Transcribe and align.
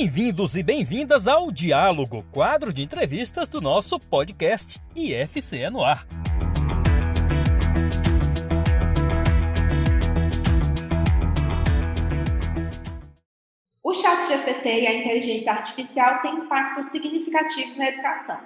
Bem-vindos 0.00 0.54
e 0.54 0.62
bem-vindas 0.62 1.26
ao 1.26 1.50
Diálogo, 1.50 2.24
quadro 2.30 2.72
de 2.72 2.82
entrevistas 2.82 3.48
do 3.48 3.60
nosso 3.60 3.98
podcast 3.98 4.80
IFCE 4.94 5.68
no 5.70 5.82
ar. 5.82 6.06
O 13.82 13.92
chat 13.92 14.28
GPT 14.28 14.82
e 14.82 14.86
a 14.86 14.94
inteligência 15.00 15.50
artificial 15.50 16.20
têm 16.20 16.32
impactos 16.32 16.86
significativos 16.86 17.76
na 17.76 17.88
educação. 17.88 18.40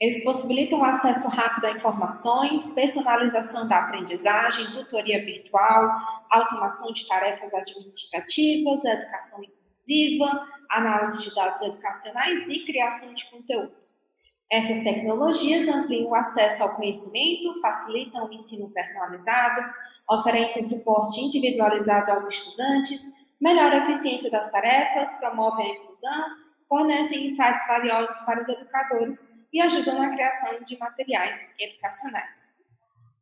Eles 0.00 0.24
possibilitam 0.24 0.82
acesso 0.82 1.28
rápido 1.28 1.66
a 1.66 1.72
informações, 1.72 2.68
personalização 2.68 3.68
da 3.68 3.80
aprendizagem, 3.80 4.72
tutoria 4.72 5.22
virtual, 5.22 5.90
automação 6.30 6.90
de 6.90 7.06
tarefas 7.06 7.52
administrativas, 7.52 8.82
educação 8.82 9.42
inclusiva, 9.86 10.48
análise 10.68 11.22
de 11.22 11.34
dados 11.34 11.62
educacionais 11.62 12.48
e 12.48 12.64
criação 12.64 13.14
de 13.14 13.24
conteúdo. 13.30 13.74
Essas 14.50 14.82
tecnologias 14.82 15.68
ampliam 15.68 16.10
o 16.10 16.14
acesso 16.14 16.62
ao 16.62 16.74
conhecimento, 16.74 17.60
facilitam 17.60 18.28
o 18.28 18.32
ensino 18.32 18.70
personalizado, 18.70 19.62
oferecem 20.08 20.62
suporte 20.62 21.20
individualizado 21.20 22.12
aos 22.12 22.28
estudantes, 22.28 23.02
melhoram 23.40 23.78
a 23.78 23.80
eficiência 23.80 24.30
das 24.30 24.50
tarefas, 24.50 25.12
promovem 25.14 25.66
a 25.66 25.74
inclusão, 25.74 26.26
fornecem 26.68 27.26
insights 27.26 27.66
valiosos 27.66 28.20
para 28.20 28.40
os 28.40 28.48
educadores 28.48 29.32
e 29.52 29.60
ajudam 29.60 29.98
na 29.98 30.10
criação 30.10 30.62
de 30.64 30.78
materiais 30.78 31.40
educacionais. 31.58 32.54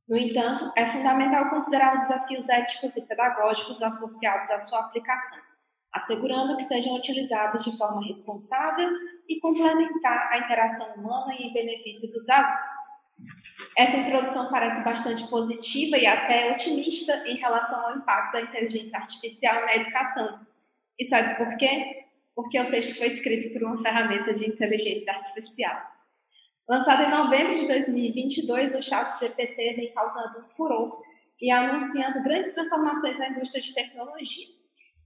No 0.07 0.19
entanto, 0.19 0.71
é 0.77 0.85
fundamental 0.85 1.49
considerar 1.49 1.97
os 1.97 2.03
desafios 2.03 2.49
éticos 2.51 2.95
e 2.97 3.03
pedagógicos 3.03 3.83
associados 3.83 4.51
à 4.51 4.59
sua 4.59 4.81
aplicação 4.81 5.54
assegurando 5.95 6.57
que 6.57 6.65
sejam 6.65 6.97
utilizados 6.97 7.65
de 7.65 7.77
forma 7.79 8.05
responsável 8.05 8.91
e 9.29 9.39
complementar 9.39 10.33
a 10.33 10.39
interação 10.39 10.95
humana 10.97 11.33
e 11.39 11.45
em 11.45 11.53
benefício 11.53 12.11
dos 12.11 12.29
alunos. 12.29 13.05
Essa 13.79 13.97
introdução 13.97 14.51
parece 14.51 14.83
bastante 14.83 15.25
positiva 15.29 15.97
e 15.97 16.05
até 16.05 16.53
otimista 16.53 17.23
em 17.29 17.37
relação 17.37 17.87
ao 17.87 17.97
impacto 17.97 18.33
da 18.33 18.43
inteligência 18.43 18.99
artificial 18.99 19.65
na 19.65 19.77
educação. 19.77 20.41
E 20.99 21.05
sabe 21.05 21.37
por 21.37 21.57
quê? 21.57 22.05
Porque 22.35 22.59
o 22.59 22.71
texto 22.71 22.99
foi 22.99 23.07
escrito 23.07 23.53
por 23.53 23.63
uma 23.63 23.81
ferramenta 23.81 24.35
de 24.35 24.49
inteligência 24.49 25.13
artificial. 25.13 25.81
Lançado 26.69 27.05
em 27.05 27.11
novembro 27.11 27.55
de 27.55 27.69
2022, 27.69 28.75
o 28.75 28.83
Chat 28.83 29.17
GPT 29.17 29.75
vem 29.75 29.93
causando 29.93 30.41
um 30.41 30.49
furor 30.49 31.01
e 31.41 31.53
anunciando 31.53 32.23
grandes 32.23 32.53
transformações 32.53 33.19
na 33.19 33.29
indústria 33.29 33.63
de 33.63 33.73
tecnologia. 33.73 34.64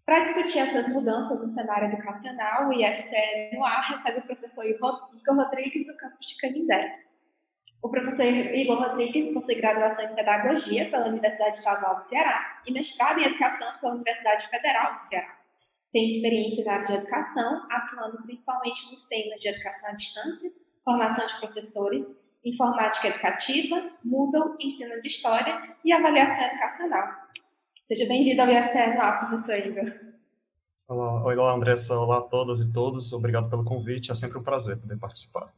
Para 0.09 0.25
discutir 0.25 0.61
essas 0.61 0.89
mudanças 0.89 1.43
no 1.43 1.49
cenário 1.49 1.93
educacional, 1.93 2.71
o 2.71 2.73
IFCE 2.73 3.51
no 3.53 3.63
ar 3.63 3.91
recebe 3.91 4.21
o 4.21 4.23
professor 4.23 4.65
Igor 4.65 5.07
Rodrigues 5.29 5.87
do 5.87 5.95
campus 5.99 6.29
de 6.29 6.37
Canindé. 6.39 7.01
O 7.83 7.91
professor 7.91 8.25
Igor 8.25 8.79
Rodrigues 8.79 9.31
possui 9.35 9.57
graduação 9.57 10.03
em 10.07 10.15
Pedagogia 10.15 10.89
pela 10.89 11.09
Universidade 11.09 11.59
Estadual 11.59 11.97
do 11.97 12.03
Ceará 12.03 12.63
e 12.67 12.73
mestrado 12.73 13.19
em 13.19 13.25
Educação 13.25 13.71
pela 13.79 13.93
Universidade 13.93 14.49
Federal 14.49 14.95
do 14.95 14.99
Ceará. 14.99 15.37
Tem 15.93 16.09
experiência 16.09 16.65
na 16.65 16.73
área 16.73 16.87
de 16.87 16.95
educação, 16.95 17.67
atuando 17.71 18.23
principalmente 18.23 18.91
nos 18.91 19.07
temas 19.09 19.39
de 19.39 19.49
educação 19.49 19.91
à 19.91 19.93
distância, 19.93 20.51
formação 20.87 21.27
de 21.27 21.39
professores, 21.39 22.19
informática 22.43 23.09
educativa, 23.09 23.91
Moodle, 24.03 24.57
ensino 24.59 24.99
de 25.01 25.09
história 25.09 25.77
e 25.85 25.93
avaliação 25.93 26.45
educacional. 26.47 27.18
Seja 27.89 28.07
bem-vindo 28.07 28.43
ao 28.43 28.51
IFCE 28.51 28.77
ar, 28.77 29.19
professor 29.19 29.67
Igor. 29.67 29.91
Olá, 30.87 31.25
olá, 31.25 31.55
Andressa. 31.55 31.99
Olá 31.99 32.19
a 32.19 32.21
todas 32.21 32.61
e 32.61 32.71
todos. 32.71 33.15
Obrigado 33.15 33.49
pelo 33.49 33.65
convite. 33.65 34.13
É 34.13 34.15
sempre 34.15 34.37
um 34.37 34.43
prazer 34.43 34.79
poder 34.79 34.99
participar. 34.99 35.51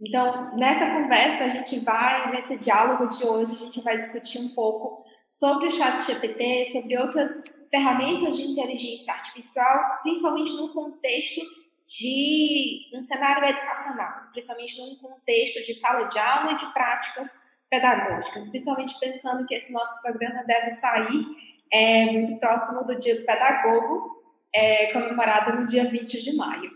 Então, 0.00 0.56
nessa 0.56 0.86
conversa, 0.94 1.44
a 1.44 1.48
gente 1.48 1.80
vai, 1.80 2.30
nesse 2.30 2.56
diálogo 2.56 3.06
de 3.06 3.22
hoje, 3.22 3.52
a 3.52 3.58
gente 3.58 3.82
vai 3.82 3.98
discutir 3.98 4.38
um 4.38 4.54
pouco 4.54 5.04
sobre 5.26 5.68
o 5.68 5.72
chat 5.72 6.02
GPT, 6.06 6.72
sobre 6.72 6.98
outras 6.98 7.42
ferramentas 7.70 8.34
de 8.34 8.44
inteligência 8.44 9.12
artificial, 9.12 9.98
principalmente 10.00 10.52
no 10.56 10.72
contexto 10.72 11.42
de 11.84 12.88
um 12.94 13.04
cenário 13.04 13.44
educacional, 13.46 14.30
principalmente 14.32 14.80
num 14.80 14.96
contexto 14.96 15.62
de 15.66 15.74
sala 15.74 16.08
de 16.08 16.18
aula 16.18 16.52
e 16.52 16.56
de 16.56 16.72
práticas 16.72 17.46
pedagógicas, 17.70 18.48
principalmente 18.48 18.98
pensando 18.98 19.46
que 19.46 19.54
esse 19.54 19.72
nosso 19.72 20.00
programa 20.00 20.42
deve 20.44 20.70
sair 20.70 21.26
é, 21.72 22.06
muito 22.06 22.38
próximo 22.38 22.84
do 22.84 22.98
Dia 22.98 23.20
do 23.20 23.26
Pedagogo, 23.26 24.16
é, 24.54 24.92
comemorado 24.92 25.58
no 25.58 25.66
dia 25.66 25.84
20 25.88 26.22
de 26.22 26.36
maio. 26.36 26.70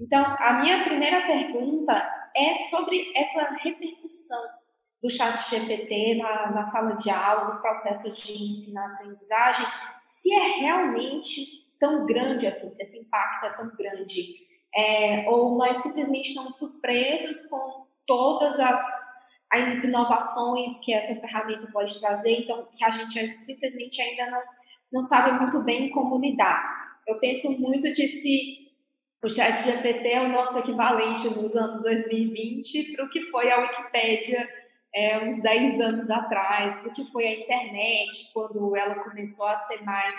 Então, 0.00 0.22
a 0.38 0.60
minha 0.60 0.84
primeira 0.84 1.26
pergunta 1.26 1.92
é 2.36 2.58
sobre 2.70 3.12
essa 3.16 3.56
repercussão 3.62 4.40
do 5.02 5.10
chat 5.10 5.48
GPT 5.48 6.16
na, 6.16 6.50
na 6.50 6.64
sala 6.64 6.94
de 6.94 7.10
aula, 7.10 7.54
no 7.54 7.60
processo 7.60 8.12
de 8.12 8.32
ensino-aprendizagem, 8.32 9.66
se 10.04 10.32
é 10.32 10.58
realmente 10.60 11.68
tão 11.78 12.04
grande 12.04 12.46
assim, 12.46 12.70
se 12.70 12.82
esse 12.82 12.98
impacto 12.98 13.46
é 13.46 13.50
tão 13.50 13.70
grande, 13.76 14.34
é, 14.74 15.28
ou 15.28 15.56
nós 15.56 15.78
simplesmente 15.78 16.30
estamos 16.30 16.56
surpresos 16.56 17.46
com 17.46 17.86
todas 18.06 18.58
as 18.58 19.07
as 19.50 19.84
inovações 19.84 20.78
que 20.84 20.92
essa 20.92 21.18
ferramenta 21.20 21.70
pode 21.72 21.98
trazer, 21.98 22.40
então 22.40 22.68
que 22.70 22.84
a 22.84 22.90
gente 22.90 23.28
simplesmente 23.28 24.00
ainda 24.00 24.30
não, 24.30 24.42
não 24.92 25.02
sabe 25.02 25.38
muito 25.40 25.62
bem 25.62 25.90
como 25.90 26.20
lidar. 26.20 27.00
Eu 27.06 27.18
penso 27.18 27.50
muito 27.58 27.90
de 27.92 28.06
se 28.06 28.68
o 29.22 29.28
chat 29.28 29.64
GPT 29.64 30.08
é 30.08 30.22
o 30.22 30.28
nosso 30.28 30.58
equivalente 30.58 31.28
nos 31.30 31.56
anos 31.56 31.82
2020 31.82 32.92
para 32.92 33.04
o 33.04 33.08
que 33.08 33.22
foi 33.22 33.50
a 33.50 33.62
Wikipédia 33.62 34.48
é, 34.94 35.18
uns 35.18 35.42
10 35.42 35.80
anos 35.80 36.10
atrás, 36.10 36.76
para 36.76 36.88
o 36.88 36.92
que 36.92 37.04
foi 37.10 37.26
a 37.26 37.40
internet 37.40 38.30
quando 38.32 38.76
ela 38.76 38.96
começou 38.96 39.46
a 39.46 39.56
ser 39.56 39.82
mais 39.82 40.14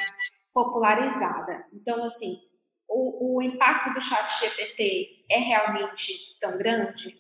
popularizada. 0.54 1.66
Então, 1.74 2.04
assim, 2.04 2.40
o, 2.88 3.38
o 3.38 3.42
impacto 3.42 3.94
do 3.94 4.02
chat 4.02 4.40
GPT 4.40 5.26
é 5.30 5.40
realmente 5.40 6.14
tão 6.40 6.58
grande? 6.58 7.18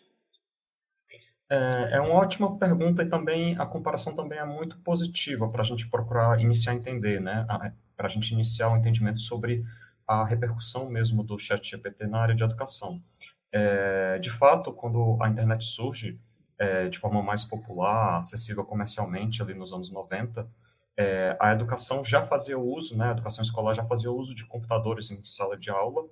É, 1.49 1.89
é 1.93 2.01
uma 2.01 2.13
ótima 2.13 2.57
pergunta 2.57 3.01
e 3.01 3.09
também 3.09 3.57
a 3.57 3.65
comparação 3.65 4.15
também 4.15 4.37
é 4.37 4.45
muito 4.45 4.77
positiva 4.79 5.49
para 5.49 5.61
a 5.61 5.65
gente 5.65 5.89
procurar 5.89 6.39
iniciar 6.39 6.73
a 6.73 6.75
entender, 6.75 7.19
né? 7.19 7.45
Para 7.97 8.07
a 8.07 8.09
gente 8.09 8.31
iniciar 8.33 8.69
o 8.69 8.73
um 8.73 8.77
entendimento 8.77 9.19
sobre 9.19 9.65
a 10.07 10.23
repercussão 10.23 10.89
mesmo 10.89 11.23
do 11.23 11.37
chat 11.37 11.69
GPT 11.69 12.07
na 12.07 12.19
área 12.19 12.35
de 12.35 12.43
educação. 12.43 13.01
É, 13.51 14.19
de 14.19 14.29
fato, 14.29 14.71
quando 14.71 15.17
a 15.21 15.27
internet 15.27 15.63
surge 15.63 16.19
é, 16.57 16.87
de 16.87 16.99
forma 16.99 17.23
mais 17.23 17.43
popular, 17.43 18.17
acessível 18.17 18.63
comercialmente 18.65 19.41
ali 19.41 19.53
nos 19.53 19.73
anos 19.73 19.91
90, 19.91 20.47
é, 20.97 21.37
a 21.39 21.53
educação 21.53 22.03
já 22.03 22.21
fazia 22.21 22.59
uso, 22.59 22.97
né, 22.97 23.07
a 23.07 23.11
educação 23.11 23.41
escolar 23.41 23.73
já 23.73 23.85
fazia 23.85 24.11
uso 24.11 24.35
de 24.35 24.45
computadores 24.45 25.11
em 25.11 25.23
sala 25.23 25.57
de 25.57 25.69
aula, 25.69 26.03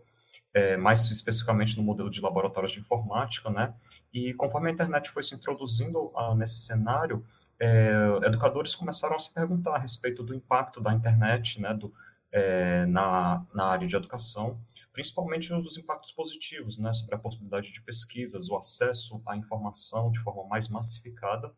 é, 0.58 0.76
mais 0.76 1.06
especificamente 1.12 1.78
no 1.78 1.84
modelo 1.84 2.10
de 2.10 2.20
laboratórios 2.20 2.72
de 2.72 2.80
informática, 2.80 3.48
né? 3.48 3.76
E 4.12 4.34
conforme 4.34 4.70
a 4.70 4.74
internet 4.74 5.12
foi 5.12 5.22
se 5.22 5.36
introduzindo 5.36 6.12
ah, 6.16 6.34
nesse 6.34 6.62
cenário, 6.62 7.24
é, 7.60 7.92
educadores 8.26 8.74
começaram 8.74 9.16
a 9.16 9.20
se 9.20 9.32
perguntar 9.32 9.76
a 9.76 9.78
respeito 9.78 10.24
do 10.24 10.34
impacto 10.34 10.82
da 10.82 10.92
internet, 10.92 11.62
né, 11.62 11.76
do, 11.76 11.94
é, 12.32 12.88
na, 12.88 13.46
na 13.54 13.66
área 13.66 13.88
de 13.88 13.96
educação, 13.96 14.60
principalmente 14.92 15.54
os 15.54 15.78
impactos 15.78 16.12
positivos, 16.12 16.80
né, 16.80 16.92
sobre 16.92 17.14
a 17.14 17.20
possibilidade 17.20 17.72
de 17.72 17.82
pesquisas, 17.82 18.50
o 18.50 18.58
acesso 18.58 19.22
à 19.28 19.38
informação 19.38 20.10
de 20.12 20.18
forma 20.22 20.44
mais 20.46 20.70
massificada, 20.70 21.54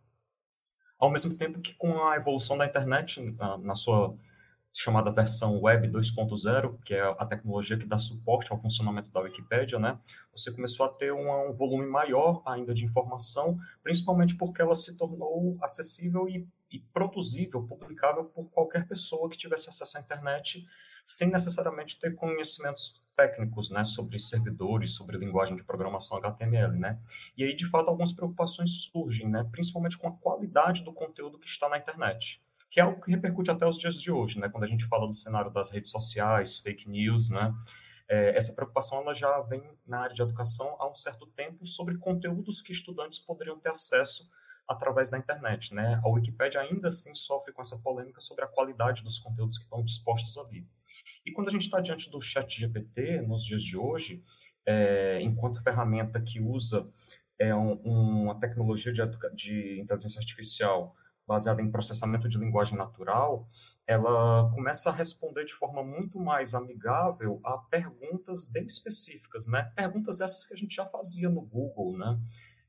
ao 1.00 1.10
mesmo 1.10 1.38
tempo 1.38 1.62
que 1.62 1.74
com 1.76 2.04
a 2.06 2.18
evolução 2.18 2.58
da 2.58 2.66
internet 2.66 3.22
na, 3.38 3.58
na 3.60 3.76
sua 3.76 4.14
chamada 4.74 5.12
versão 5.12 5.62
Web 5.62 5.90
2.0, 5.90 6.80
que 6.84 6.94
é 6.94 7.02
a 7.02 7.26
tecnologia 7.26 7.78
que 7.78 7.86
dá 7.86 7.98
suporte 7.98 8.52
ao 8.52 8.60
funcionamento 8.60 9.12
da 9.12 9.20
Wikipédia, 9.22 9.80
né? 9.80 10.00
Você 10.32 10.52
começou 10.52 10.86
a 10.86 10.90
ter 10.90 11.12
um, 11.12 11.50
um 11.50 11.54
volume 11.54 11.86
maior 11.86 12.42
ainda 12.46 12.74
de 12.74 12.86
informação, 12.86 13.58
principalmente 13.84 14.36
porque 14.36 14.62
ela 14.62 14.76
se 14.76 14.98
tornou 14.98 15.58
acessível 15.62 16.28
e, 16.30 16.48
e 16.72 16.80
produzível, 16.80 17.64
publicável 17.64 18.26
por 18.26 18.50
qualquer 18.50 18.88
pessoa 18.88 19.30
que 19.30 19.38
tivesse 19.38 19.70
acesso 19.70 19.98
à 19.98 20.02
internet, 20.02 20.66
sem 21.04 21.32
necessariamente 21.32 22.00
ter 22.00 22.16
conhecimentos 22.16 23.04
técnicos, 23.16 23.70
né, 23.70 23.84
sobre 23.84 24.18
servidores, 24.18 24.94
sobre 24.96 25.18
linguagem 25.18 25.58
de 25.58 25.64
programação 25.64 26.18
HTML, 26.20 26.78
né? 26.80 27.00
E 27.36 27.44
aí, 27.44 27.54
de 27.54 27.66
fato, 27.66 27.90
algumas 27.90 28.14
preocupações 28.14 28.72
surgem, 28.84 29.28
né, 29.28 29.46
principalmente 29.52 29.98
com 29.98 30.08
a 30.08 30.12
qualidade 30.12 30.84
do 30.84 30.94
conteúdo 30.94 31.38
que 31.38 31.48
está 31.48 31.68
na 31.68 31.78
internet 31.78 32.42
que 32.70 32.80
é 32.80 32.84
algo 32.84 33.02
que 33.02 33.12
repercute 33.12 33.50
até 33.50 33.66
os 33.68 33.78
dias 33.78 34.00
de 34.00 34.12
hoje, 34.12 34.40
né? 34.40 34.48
Quando 34.50 34.64
a 34.64 34.68
gente 34.68 34.86
fala 34.86 35.08
do 35.08 35.14
cenário 35.14 35.52
das 35.52 35.72
redes 35.72 35.92
sociais, 35.92 36.60
fake 36.60 36.90
news, 36.90 37.30
né? 37.30 37.54
É, 38.08 38.36
essa 38.36 38.54
preocupação 38.54 39.02
ela 39.02 39.14
já 39.14 39.40
vem 39.42 39.64
na 39.86 40.00
área 40.00 40.16
de 40.16 40.22
educação 40.22 40.76
há 40.80 40.90
um 40.90 40.96
certo 40.96 41.28
tempo 41.28 41.66
sobre 41.66 41.98
conteúdos 41.98 42.62
que 42.62 42.72
estudantes 42.72 43.20
poderiam 43.20 43.60
ter 43.60 43.70
acesso 43.70 44.30
através 44.68 45.10
da 45.10 45.18
internet, 45.18 45.74
né? 45.74 46.00
A 46.04 46.10
Wikipédia 46.10 46.62
ainda 46.62 46.90
assim 46.90 47.14
sofre 47.16 47.52
com 47.52 47.62
essa 47.62 47.78
polêmica 47.80 48.22
sobre 48.22 48.46
a 48.46 48.48
qualidade 48.48 49.04
dos 49.04 49.18
conteúdos 49.20 49.58
que 49.58 49.64
estão 49.64 49.84
dispostos 49.84 50.38
ali. 50.38 50.68
E 51.26 51.32
quando 51.32 51.48
a 51.48 51.52
gente 51.52 51.64
está 51.64 51.80
diante 51.82 52.10
do 52.10 52.22
chat 52.22 52.60
GPT, 52.60 53.22
nos 53.22 53.44
dias 53.46 53.64
de 53.64 53.76
hoje, 53.76 54.22
é, 54.66 55.20
enquanto 55.22 55.62
ferramenta 55.64 56.22
que 56.22 56.40
usa 56.40 56.88
é, 57.40 57.56
um, 57.56 57.74
uma 58.24 58.40
tecnologia 58.40 58.94
de, 58.94 59.02
de 59.34 59.82
inteligência 59.82 60.20
artificial 60.20 60.96
baseada 61.30 61.62
em 61.62 61.70
processamento 61.70 62.28
de 62.28 62.40
linguagem 62.40 62.76
natural, 62.76 63.46
ela 63.86 64.50
começa 64.52 64.90
a 64.90 64.94
responder 64.94 65.46
de 65.46 65.54
forma 65.54 65.84
muito 65.84 66.20
mais 66.20 66.56
amigável 66.56 67.40
a 67.44 67.56
perguntas 67.56 68.48
bem 68.48 68.66
específicas, 68.66 69.46
né? 69.46 69.72
Perguntas 69.76 70.22
essas 70.22 70.48
que 70.48 70.56
a 70.56 70.58
gente 70.58 70.76
já 70.76 70.88
fazia 70.88 71.30
no 71.30 71.42
Google, 71.42 71.96
né? 71.96 72.20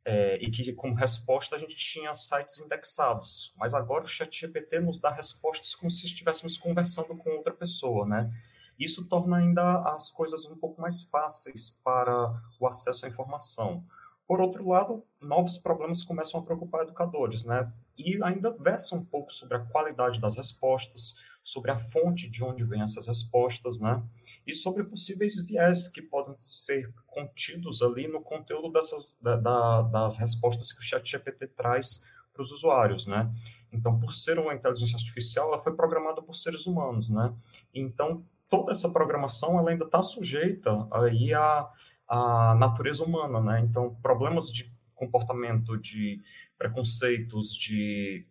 É, 0.05 0.37
e 0.45 0.51
que, 0.51 0.75
como 0.75 0.95
resposta, 0.95 1.57
a 1.57 1.59
gente 1.59 1.75
tinha 1.75 2.13
sites 2.13 2.59
indexados. 2.61 3.55
Mas 3.57 3.73
agora 3.73 4.05
o 4.05 4.09
ChatGPT 4.09 4.81
nos 4.81 4.99
dá 4.99 5.11
respostas 5.11 5.75
como 5.75 5.91
se 5.91 6.05
estivéssemos 6.05 6.59
conversando 6.59 7.17
com 7.17 7.31
outra 7.31 7.55
pessoa, 7.55 8.07
né? 8.07 8.31
Isso 8.79 9.09
torna 9.09 9.39
ainda 9.39 9.83
as 9.95 10.11
coisas 10.11 10.45
um 10.45 10.57
pouco 10.57 10.81
mais 10.83 11.03
fáceis 11.03 11.81
para 11.83 12.43
o 12.59 12.67
acesso 12.67 13.07
à 13.07 13.09
informação. 13.09 13.85
Por 14.31 14.41
outro 14.41 14.69
lado, 14.69 15.03
novos 15.21 15.59
problemas 15.59 16.05
começam 16.05 16.39
a 16.39 16.45
preocupar 16.45 16.83
educadores, 16.85 17.43
né? 17.45 17.69
E 17.99 18.23
ainda 18.23 18.49
versa 18.53 18.95
um 18.95 19.05
pouco 19.05 19.33
sobre 19.33 19.57
a 19.57 19.67
qualidade 19.67 20.21
das 20.21 20.37
respostas, 20.37 21.17
sobre 21.43 21.73
a 21.73 21.77
fonte 21.77 22.31
de 22.31 22.45
onde 22.45 22.63
vêm 22.63 22.81
essas 22.81 23.09
respostas, 23.09 23.81
né? 23.81 24.01
E 24.47 24.55
sobre 24.55 24.85
possíveis 24.85 25.45
viés 25.45 25.89
que 25.89 26.01
podem 26.01 26.33
ser 26.39 26.95
contidos 27.09 27.83
ali 27.83 28.07
no 28.07 28.23
conteúdo 28.23 28.71
dessas, 28.71 29.19
da, 29.21 29.35
da, 29.35 29.83
das 29.83 30.17
respostas 30.19 30.73
que 30.73 30.79
o 30.79 30.85
ChatGPT 30.85 31.49
traz 31.49 32.05
para 32.33 32.43
os 32.43 32.53
usuários, 32.53 33.07
né? 33.07 33.29
Então, 33.73 33.99
por 33.99 34.13
ser 34.13 34.39
uma 34.39 34.55
inteligência 34.55 34.95
artificial, 34.95 35.49
ela 35.49 35.61
foi 35.61 35.75
programada 35.75 36.23
por 36.23 36.35
seres 36.35 36.69
humanos, 36.69 37.11
né? 37.11 37.35
Então, 37.75 38.25
toda 38.51 38.73
essa 38.73 38.91
programação 38.91 39.59
ela 39.59 39.71
ainda 39.71 39.85
está 39.87 40.03
sujeita 40.03 40.87
aí 40.91 41.33
à, 41.33 41.71
à 42.07 42.55
natureza 42.57 43.05
humana, 43.05 43.41
né? 43.41 43.61
Então, 43.61 43.95
problemas 44.03 44.53
de 44.53 44.71
comportamento, 44.95 45.79
de 45.79 46.21
preconceitos, 46.59 47.55
de 47.55 48.27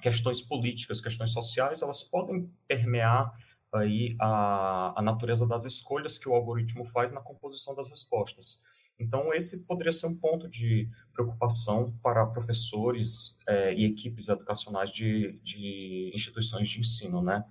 questões 0.00 0.40
políticas, 0.40 1.00
questões 1.00 1.32
sociais, 1.32 1.82
elas 1.82 2.04
podem 2.04 2.48
permear 2.68 3.32
aí 3.72 4.14
a, 4.20 4.94
a 4.96 5.02
natureza 5.02 5.46
das 5.46 5.64
escolhas 5.64 6.18
que 6.18 6.28
o 6.28 6.34
algoritmo 6.34 6.84
faz 6.84 7.10
na 7.10 7.20
composição 7.20 7.74
das 7.74 7.88
respostas. 7.88 8.62
Então, 9.00 9.32
esse 9.32 9.64
poderia 9.64 9.92
ser 9.92 10.06
um 10.06 10.16
ponto 10.16 10.48
de 10.48 10.88
preocupação 11.12 11.96
para 12.02 12.26
professores 12.26 13.38
é, 13.46 13.72
e 13.74 13.84
equipes 13.84 14.28
educacionais 14.28 14.90
de, 14.90 15.32
de 15.42 16.10
instituições 16.14 16.68
de 16.68 16.80
ensino, 16.80 17.22
né? 17.22 17.44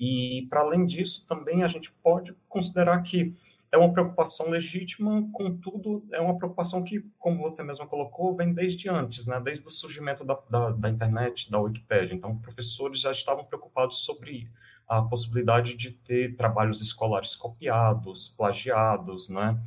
E, 0.00 0.46
para 0.48 0.60
além 0.60 0.86
disso, 0.86 1.26
também 1.26 1.62
a 1.62 1.68
gente 1.68 1.92
pode 1.92 2.34
considerar 2.48 3.02
que 3.02 3.34
é 3.70 3.76
uma 3.76 3.92
preocupação 3.92 4.48
legítima, 4.48 5.28
contudo, 5.30 6.02
é 6.10 6.18
uma 6.18 6.38
preocupação 6.38 6.82
que, 6.82 7.04
como 7.18 7.36
você 7.36 7.62
mesma 7.62 7.86
colocou, 7.86 8.34
vem 8.34 8.54
desde 8.54 8.88
antes, 8.88 9.26
né? 9.26 9.38
desde 9.38 9.68
o 9.68 9.70
surgimento 9.70 10.24
da, 10.24 10.38
da, 10.48 10.70
da 10.70 10.88
internet, 10.88 11.50
da 11.50 11.60
Wikipédia. 11.60 12.14
Então, 12.14 12.34
professores 12.38 12.98
já 12.98 13.10
estavam 13.10 13.44
preocupados 13.44 13.98
sobre 13.98 14.50
a 14.88 15.02
possibilidade 15.02 15.76
de 15.76 15.92
ter 15.92 16.34
trabalhos 16.34 16.80
escolares 16.80 17.36
copiados, 17.36 18.30
plagiados, 18.30 19.28
né? 19.28 19.60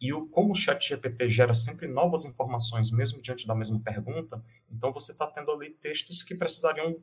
E 0.00 0.14
o, 0.14 0.26
como 0.28 0.52
o 0.52 0.54
chat 0.54 0.88
GPT 0.88 1.28
gera 1.28 1.52
sempre 1.52 1.86
novas 1.86 2.24
informações, 2.24 2.90
mesmo 2.90 3.20
diante 3.20 3.46
da 3.46 3.54
mesma 3.54 3.78
pergunta, 3.80 4.42
então 4.70 4.90
você 4.90 5.12
está 5.12 5.26
tendo 5.26 5.50
ali 5.50 5.70
textos 5.72 6.22
que 6.22 6.34
precisariam 6.34 6.96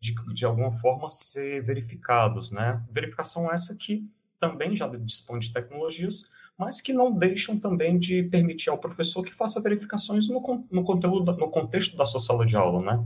de, 0.00 0.14
de 0.32 0.44
alguma 0.44 0.72
forma 0.72 1.08
ser 1.08 1.62
verificados, 1.62 2.50
né? 2.50 2.82
Verificação 2.90 3.52
essa 3.52 3.76
que 3.76 4.08
também 4.38 4.74
já 4.74 4.88
dispõe 4.88 5.38
de 5.38 5.52
tecnologias, 5.52 6.30
mas 6.58 6.80
que 6.80 6.92
não 6.92 7.12
deixam 7.12 7.58
também 7.58 7.98
de 7.98 8.22
permitir 8.24 8.70
ao 8.70 8.78
professor 8.78 9.22
que 9.22 9.32
faça 9.32 9.60
verificações 9.60 10.28
no, 10.28 10.66
no 10.70 10.82
conteúdo, 10.82 11.36
no 11.36 11.50
contexto 11.50 11.96
da 11.96 12.04
sua 12.04 12.20
sala 12.20 12.46
de 12.46 12.56
aula, 12.56 12.82
né? 12.82 13.04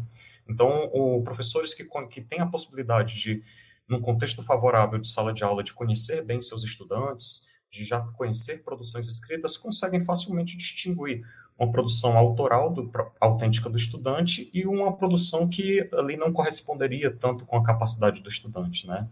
Então, 0.49 0.91
o, 0.93 1.23
professores 1.23 1.75
que, 1.75 1.85
que 2.11 2.21
têm 2.21 2.41
a 2.41 2.47
possibilidade 2.47 3.21
de, 3.21 3.43
num 3.89 4.01
contexto 4.01 4.43
favorável 4.43 4.99
de 4.99 5.09
sala 5.09 5.33
de 5.33 5.43
aula, 5.43 5.63
de 5.63 5.73
conhecer 5.73 6.25
bem 6.25 6.41
seus 6.41 6.63
estudantes, 6.63 7.49
de 7.71 7.85
já 7.85 8.01
conhecer 8.13 8.63
produções 8.63 9.09
escritas, 9.09 9.57
conseguem 9.57 10.05
facilmente 10.05 10.57
distinguir 10.57 11.25
uma 11.59 11.71
produção 11.71 12.17
autoral, 12.17 12.73
do, 12.73 12.91
autêntica 13.21 13.71
do 13.71 13.77
estudante, 13.77 14.51
e 14.53 14.67
uma 14.67 14.97
produção 14.97 15.49
que 15.49 15.89
ali 15.93 16.17
não 16.17 16.33
corresponderia 16.33 17.11
tanto 17.11 17.45
com 17.45 17.57
a 17.57 17.63
capacidade 17.63 18.21
do 18.21 18.29
estudante, 18.29 18.87
né? 18.87 19.09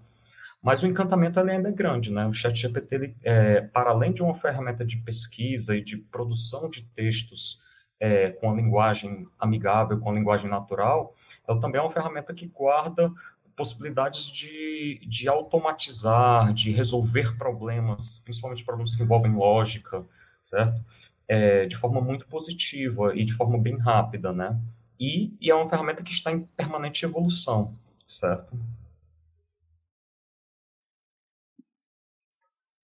Mas 0.62 0.82
o 0.82 0.86
encantamento 0.86 1.40
ainda 1.40 1.68
é 1.68 1.72
grande, 1.72 2.12
né? 2.12 2.26
O 2.26 2.32
ChatGPT, 2.32 2.94
ele, 2.94 3.16
é, 3.24 3.60
para 3.60 3.90
além 3.90 4.12
de 4.12 4.22
uma 4.22 4.34
ferramenta 4.34 4.84
de 4.84 4.98
pesquisa 4.98 5.76
e 5.76 5.82
de 5.82 5.96
produção 5.96 6.70
de 6.70 6.82
textos 6.82 7.62
é, 7.98 8.30
com 8.30 8.50
a 8.50 8.54
linguagem 8.54 9.26
amigável, 9.38 9.98
com 9.98 10.10
a 10.10 10.14
linguagem 10.14 10.48
natural, 10.48 11.12
ela 11.46 11.58
também 11.58 11.80
é 11.80 11.82
uma 11.82 11.90
ferramenta 11.90 12.32
que 12.32 12.46
guarda 12.46 13.12
possibilidades 13.56 14.26
de, 14.26 15.00
de 15.06 15.28
automatizar, 15.28 16.52
de 16.52 16.70
resolver 16.70 17.36
problemas, 17.36 18.20
principalmente 18.24 18.64
problemas 18.64 18.96
que 18.96 19.02
envolvem 19.02 19.34
lógica, 19.34 20.04
certo? 20.42 20.82
É, 21.32 21.64
de 21.64 21.74
forma 21.76 21.98
muito 21.98 22.26
positiva 22.26 23.16
e 23.16 23.24
de 23.24 23.32
forma 23.32 23.56
bem 23.56 23.78
rápida, 23.78 24.34
né? 24.34 24.54
E, 25.00 25.32
e 25.40 25.50
é 25.50 25.54
uma 25.54 25.64
ferramenta 25.64 26.02
que 26.02 26.12
está 26.12 26.30
em 26.30 26.42
permanente 26.44 27.06
evolução, 27.06 27.74
certo? 28.06 28.54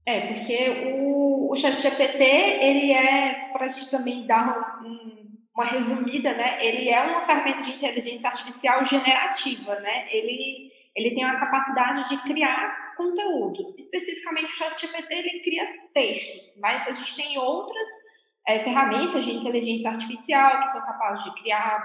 É, 0.06 0.32
porque 0.32 0.94
o, 0.94 1.52
o 1.52 1.56
ChatGPT, 1.56 2.24
ele 2.24 2.90
é, 2.90 3.52
para 3.52 3.66
a 3.66 3.68
gente 3.68 3.90
também 3.90 4.26
dar 4.26 4.80
um, 4.82 5.28
uma 5.54 5.66
resumida, 5.66 6.32
né? 6.32 6.64
Ele 6.64 6.88
é 6.88 7.02
uma 7.04 7.20
ferramenta 7.20 7.62
de 7.62 7.72
inteligência 7.72 8.30
artificial 8.30 8.82
generativa, 8.86 9.78
né? 9.80 10.08
Ele, 10.10 10.72
ele 10.96 11.14
tem 11.14 11.22
a 11.22 11.36
capacidade 11.36 12.08
de 12.08 12.16
criar 12.22 12.94
conteúdos. 12.96 13.78
Especificamente 13.78 14.46
o 14.46 14.56
ChatGPT, 14.56 15.14
ele 15.14 15.40
cria 15.40 15.68
textos, 15.92 16.58
mas 16.58 16.88
a 16.88 16.92
gente 16.92 17.14
tem 17.14 17.36
outras 17.36 17.86
é, 18.46 18.60
ferramentas 18.60 19.24
de 19.24 19.32
inteligência 19.32 19.90
artificial 19.90 20.60
que 20.60 20.68
são 20.68 20.82
capazes 20.82 21.24
de 21.24 21.34
criar 21.34 21.82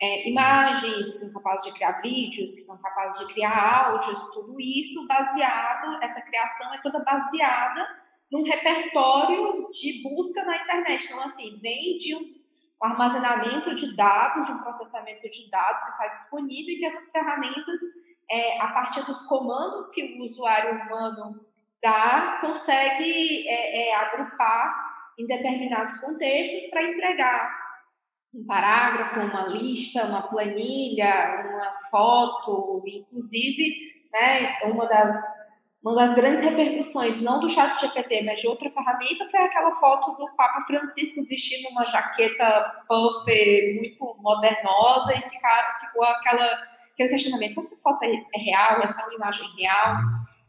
é, 0.00 0.28
imagens, 0.28 1.08
que 1.08 1.14
são 1.14 1.32
capazes 1.32 1.64
de 1.66 1.72
criar 1.72 2.00
vídeos, 2.00 2.54
que 2.54 2.60
são 2.60 2.78
capazes 2.80 3.18
de 3.20 3.32
criar 3.32 3.86
áudios, 3.86 4.20
tudo 4.32 4.60
isso 4.60 5.06
baseado, 5.06 6.02
essa 6.02 6.20
criação 6.22 6.74
é 6.74 6.78
toda 6.78 7.02
baseada 7.04 8.04
num 8.30 8.42
repertório 8.42 9.68
de 9.70 10.02
busca 10.02 10.44
na 10.44 10.62
internet. 10.62 11.04
Então, 11.06 11.20
assim, 11.20 11.58
vem 11.60 11.96
de 11.98 12.14
um, 12.16 12.44
armazenamento 12.82 13.74
de 13.74 13.96
dados, 13.96 14.44
de 14.44 14.52
um 14.52 14.58
processamento 14.58 15.22
de 15.30 15.48
dados 15.50 15.82
que 15.84 15.90
está 15.90 16.08
disponível 16.08 16.74
e 16.74 16.78
que 16.78 16.84
essas 16.84 17.10
ferramentas, 17.10 17.80
é, 18.30 18.60
a 18.60 18.68
partir 18.68 19.06
dos 19.06 19.22
comandos 19.22 19.88
que 19.90 20.18
o 20.18 20.22
usuário 20.22 20.82
humano 20.82 21.46
dá, 21.82 22.38
consegue 22.42 23.48
é, 23.48 23.88
é 23.88 23.94
agrupar 23.94 24.83
em 25.18 25.26
determinados 25.26 25.96
contextos 25.98 26.68
para 26.70 26.82
entregar 26.82 27.64
um 28.34 28.44
parágrafo, 28.46 29.20
uma 29.20 29.46
lista, 29.46 30.04
uma 30.04 30.22
planilha, 30.22 31.44
uma 31.48 31.72
foto, 31.90 32.82
inclusive, 32.86 33.76
né, 34.12 34.58
uma 34.64 34.86
das 34.86 35.44
uma 35.84 35.96
das 35.96 36.14
grandes 36.14 36.42
repercussões, 36.42 37.20
não 37.20 37.38
do 37.38 37.48
chat 37.48 37.78
GPT, 37.78 38.22
mas 38.22 38.40
de 38.40 38.48
outra 38.48 38.70
ferramenta, 38.70 39.26
foi 39.26 39.38
aquela 39.38 39.70
foto 39.72 40.16
do 40.16 40.34
Papa 40.34 40.62
Francisco 40.66 41.22
vestindo 41.26 41.68
uma 41.68 41.84
jaqueta 41.84 42.82
puff 42.88 43.30
muito 43.76 44.16
modernosa 44.22 45.14
e 45.14 45.20
ficar, 45.28 45.76
ficou 45.78 46.02
aquela, 46.04 46.46
aquele 46.94 47.10
questionamento, 47.10 47.60
essa 47.60 47.76
foto 47.82 48.02
é, 48.02 48.08
é 48.08 48.38
real, 48.38 48.80
essa 48.82 49.02
é 49.02 49.04
uma 49.04 49.14
imagem 49.14 49.46
real? 49.58 49.96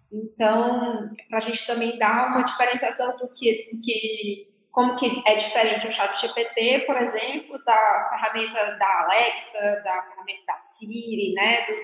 Então, 0.09 1.09
para 1.27 1.39
a 1.39 1.41
gente 1.41 1.67
também 1.67 1.99
dar 1.99 2.29
uma 2.29 2.43
diferenciação 2.43 3.17
do 3.17 3.27
que, 3.33 3.71
do 3.73 3.81
que 3.81 4.47
como 4.75 4.93
que 4.97 5.23
é 5.25 5.35
diferente 5.35 5.87
o 5.87 5.91
chat 5.91 6.19
GPT, 6.19 6.83
por 6.85 6.97
exemplo, 6.97 7.57
da 7.63 8.09
ferramenta 8.09 8.77
da 8.77 9.03
Alexa, 9.03 9.81
da 9.85 10.01
ferramenta 10.01 10.43
da 10.45 10.59
Siri, 10.59 11.33
né, 11.33 11.65
dos, 11.65 11.81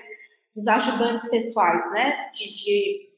dos 0.54 0.68
ajudantes 0.68 1.26
pessoais, 1.30 1.90
né, 1.92 2.28
de, 2.34 2.54
de, 2.54 3.10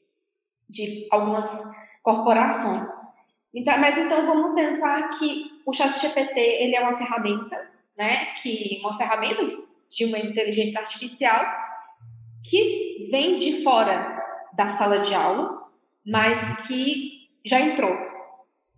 de 0.69 1.07
algumas 1.11 1.65
corporações. 2.01 2.89
Então, 3.53 3.77
mas 3.77 3.97
então 3.97 4.25
vamos 4.25 4.55
pensar 4.55 5.09
que 5.09 5.51
o 5.65 5.73
chat 5.73 5.99
GPT 5.99 6.39
ele 6.39 6.77
é 6.77 6.79
uma 6.79 6.97
ferramenta, 6.97 7.69
né, 7.97 8.27
que 8.41 8.79
uma 8.79 8.97
ferramenta 8.97 9.45
de 9.89 10.05
uma 10.05 10.19
inteligência 10.19 10.79
artificial 10.79 11.45
que 12.49 13.09
vem 13.11 13.37
de 13.37 13.61
fora 13.61 14.23
da 14.53 14.69
sala 14.69 14.99
de 14.99 15.13
aula, 15.13 15.69
mas 16.05 16.65
que 16.65 17.27
já 17.43 17.59
entrou 17.59 18.04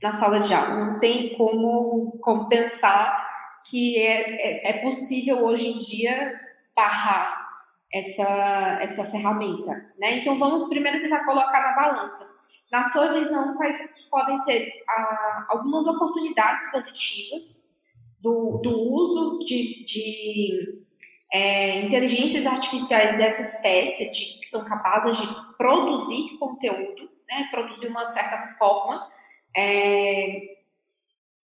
na 0.01 0.11
sala 0.11 0.39
de 0.39 0.53
aula. 0.53 0.85
Não 0.85 0.99
tem 0.99 1.35
como, 1.35 2.17
como 2.21 2.47
pensar 2.47 3.25
que 3.65 3.97
é, 3.97 4.69
é, 4.69 4.69
é 4.69 4.73
possível 4.81 5.43
hoje 5.43 5.67
em 5.67 5.77
dia 5.77 6.39
barrar 6.75 7.47
essa, 7.93 8.77
essa 8.81 9.05
ferramenta. 9.05 9.71
Né? 9.97 10.19
Então, 10.19 10.37
vamos 10.37 10.69
primeiro 10.69 11.01
tentar 11.01 11.25
colocar 11.25 11.61
na 11.61 11.75
balança. 11.75 12.29
Na 12.71 12.83
sua 12.83 13.13
visão, 13.13 13.55
quais 13.55 13.77
podem 14.09 14.37
ser 14.39 14.83
ah, 14.89 15.45
algumas 15.49 15.87
oportunidades 15.87 16.69
positivas 16.69 17.73
do, 18.19 18.59
do 18.61 18.77
uso 18.91 19.39
de, 19.39 19.85
de 19.85 20.83
é, 21.31 21.85
inteligências 21.85 22.45
artificiais 22.45 23.17
dessa 23.17 23.41
espécie, 23.41 24.11
de, 24.11 24.39
que 24.39 24.45
são 24.47 24.65
capazes 24.65 25.17
de 25.17 25.27
produzir 25.57 26.37
conteúdo, 26.37 27.09
né, 27.27 27.47
produzir 27.51 27.87
uma 27.87 28.05
certa 28.05 28.55
forma, 28.57 29.07
é, 29.55 30.57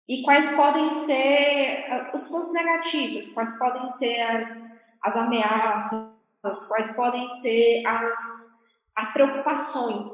e 0.08 0.22
quais 0.22 0.56
podem 0.56 0.90
ser 1.04 1.84
ah, 1.90 2.10
os 2.14 2.28
pontos 2.28 2.52
negativos, 2.52 3.28
quais 3.30 3.56
podem 3.58 3.90
ser 3.90 4.20
as, 4.20 4.80
as 5.02 5.16
ameaças, 5.16 6.08
quais 6.66 6.90
podem 6.92 7.28
ser 7.42 7.86
as, 7.86 8.56
as 8.96 9.12
preocupações 9.12 10.08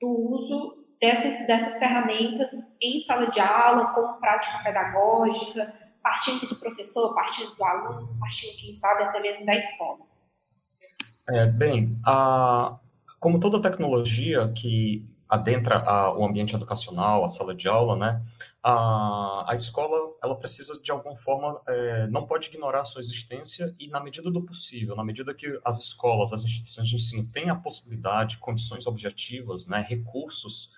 do 0.00 0.08
uso 0.08 0.84
dessas, 1.00 1.46
dessas 1.46 1.78
ferramentas 1.78 2.50
em 2.80 2.98
sala 3.00 3.30
de 3.30 3.38
aula, 3.38 3.94
como 3.94 4.18
prática 4.18 4.58
pedagógica, 4.64 5.72
partindo 6.02 6.48
do 6.48 6.56
professor, 6.56 7.14
partindo 7.14 7.54
do 7.54 7.64
aluno, 7.64 8.16
partindo, 8.18 8.56
quem 8.56 8.76
sabe, 8.76 9.04
até 9.04 9.20
mesmo 9.20 9.46
da 9.46 9.54
escola. 9.54 10.00
É, 11.28 11.46
bem, 11.46 11.98
a, 12.04 12.78
como 13.20 13.40
toda 13.40 13.62
tecnologia 13.62 14.52
que 14.52 15.04
adentra 15.28 15.78
a, 15.78 16.16
o 16.16 16.24
ambiente 16.24 16.54
educacional, 16.54 17.24
a 17.24 17.28
sala 17.28 17.54
de 17.54 17.68
aula, 17.68 17.96
né, 17.96 18.22
a, 18.62 19.44
a 19.48 19.54
escola 19.54 20.14
ela 20.22 20.36
precisa 20.36 20.80
de 20.80 20.90
alguma 20.90 21.16
forma 21.16 21.60
é, 21.68 22.06
não 22.08 22.26
pode 22.26 22.48
ignorar 22.48 22.80
a 22.80 22.84
sua 22.84 23.00
existência 23.00 23.74
e 23.78 23.88
na 23.88 24.00
medida 24.00 24.30
do 24.30 24.44
possível, 24.44 24.94
na 24.96 25.04
medida 25.04 25.34
que 25.34 25.60
as 25.64 25.78
escolas, 25.78 26.32
as 26.32 26.44
instituições 26.44 26.88
de 26.88 26.96
ensino 26.96 27.28
têm 27.32 27.50
a 27.50 27.56
possibilidade, 27.56 28.38
condições 28.38 28.86
objetivas, 28.86 29.66
né, 29.66 29.84
recursos 29.86 30.74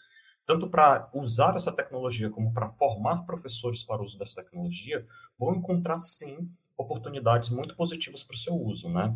tanto 0.48 0.66
para 0.66 1.10
usar 1.12 1.54
essa 1.54 1.70
tecnologia 1.70 2.30
como 2.30 2.54
para 2.54 2.70
formar 2.70 3.26
professores 3.26 3.82
para 3.82 4.00
o 4.00 4.04
uso 4.04 4.18
dessa 4.18 4.42
tecnologia, 4.42 5.06
vão 5.38 5.54
encontrar 5.54 5.98
sim 5.98 6.50
oportunidades 6.74 7.50
muito 7.50 7.76
positivas 7.76 8.22
para 8.22 8.34
o 8.34 8.38
seu 8.38 8.54
uso, 8.54 8.88
né? 8.88 9.14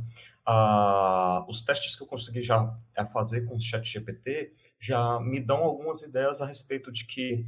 Os 1.48 1.62
testes 1.62 1.96
que 1.96 2.02
eu 2.02 2.06
consegui 2.06 2.42
já 2.42 2.76
fazer 3.12 3.46
com 3.46 3.56
o 3.56 3.60
ChatGPT 3.60 4.52
já 4.80 5.20
me 5.20 5.40
dão 5.40 5.58
algumas 5.58 6.02
ideias 6.02 6.40
a 6.40 6.46
respeito 6.46 6.90
de 6.90 7.06
que 7.06 7.46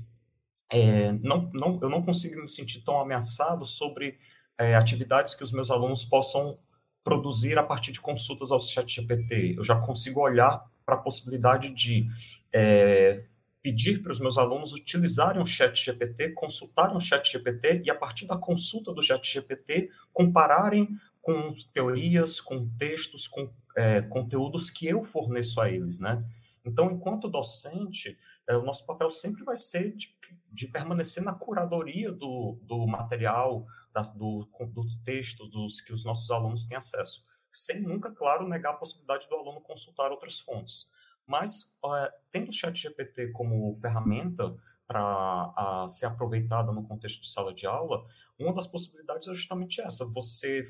é, 0.70 1.12
não, 1.12 1.50
não, 1.52 1.78
eu 1.82 1.88
não 1.88 2.02
consigo 2.02 2.40
me 2.40 2.48
sentir 2.48 2.82
tão 2.82 2.98
ameaçado 2.98 3.64
sobre 3.64 4.16
é, 4.58 4.74
atividades 4.74 5.34
que 5.34 5.42
os 5.42 5.52
meus 5.52 5.70
alunos 5.70 6.04
possam 6.04 6.58
produzir 7.02 7.58
a 7.58 7.62
partir 7.62 7.92
de 7.92 8.00
consultas 8.00 8.50
ao 8.50 8.58
ChatGPT. 8.58 9.54
Eu 9.56 9.64
já 9.64 9.78
consigo 9.78 10.20
olhar 10.20 10.64
para 10.86 10.94
a 10.94 10.98
possibilidade 10.98 11.70
de 11.70 12.06
é, 12.52 13.18
pedir 13.62 14.02
para 14.02 14.12
os 14.12 14.20
meus 14.20 14.36
alunos 14.36 14.72
utilizarem 14.72 15.40
o 15.40 15.46
chat 15.46 15.82
GPT, 15.82 16.30
consultarem 16.30 16.96
o 16.96 17.00
chat 17.00 17.30
GPT 17.30 17.82
e, 17.84 17.90
a 17.90 17.94
partir 17.94 18.26
da 18.26 18.36
consulta 18.36 18.92
do 18.92 19.02
chat 19.02 19.26
GPT, 19.26 19.88
compararem 20.12 20.88
com 21.24 21.52
teorias, 21.72 22.38
com 22.38 22.68
textos, 22.76 23.26
com 23.26 23.50
é, 23.76 24.02
conteúdos 24.02 24.70
que 24.70 24.86
eu 24.86 25.02
forneço 25.02 25.60
a 25.60 25.70
eles, 25.70 25.98
né? 25.98 26.22
Então, 26.64 26.90
enquanto 26.90 27.28
docente, 27.28 28.16
é, 28.48 28.56
o 28.56 28.62
nosso 28.62 28.86
papel 28.86 29.10
sempre 29.10 29.42
vai 29.42 29.56
ser 29.56 29.94
de, 29.94 30.16
de 30.52 30.68
permanecer 30.68 31.24
na 31.24 31.34
curadoria 31.34 32.12
do, 32.12 32.58
do 32.62 32.86
material, 32.86 33.66
das, 33.92 34.10
do, 34.10 34.48
dos 34.72 34.96
textos 34.96 35.50
dos, 35.50 35.80
que 35.80 35.92
os 35.92 36.04
nossos 36.04 36.30
alunos 36.30 36.66
têm 36.66 36.76
acesso, 36.76 37.24
sem 37.50 37.82
nunca, 37.82 38.10
claro, 38.10 38.48
negar 38.48 38.70
a 38.70 38.76
possibilidade 38.76 39.28
do 39.28 39.34
aluno 39.34 39.60
consultar 39.60 40.10
outras 40.10 40.40
fontes. 40.40 40.92
Mas, 41.26 41.78
uh, 41.82 42.12
tendo 42.30 42.50
o 42.50 42.52
chat 42.52 42.76
GPT 42.76 43.32
como 43.32 43.74
ferramenta 43.74 44.54
para 44.86 45.86
ser 45.88 46.06
aproveitada 46.06 46.72
no 46.72 46.86
contexto 46.86 47.22
de 47.22 47.30
sala 47.30 47.54
de 47.54 47.66
aula, 47.66 48.04
uma 48.38 48.54
das 48.54 48.66
possibilidades 48.66 49.28
é 49.28 49.34
justamente 49.34 49.80
essa, 49.80 50.04
você 50.06 50.62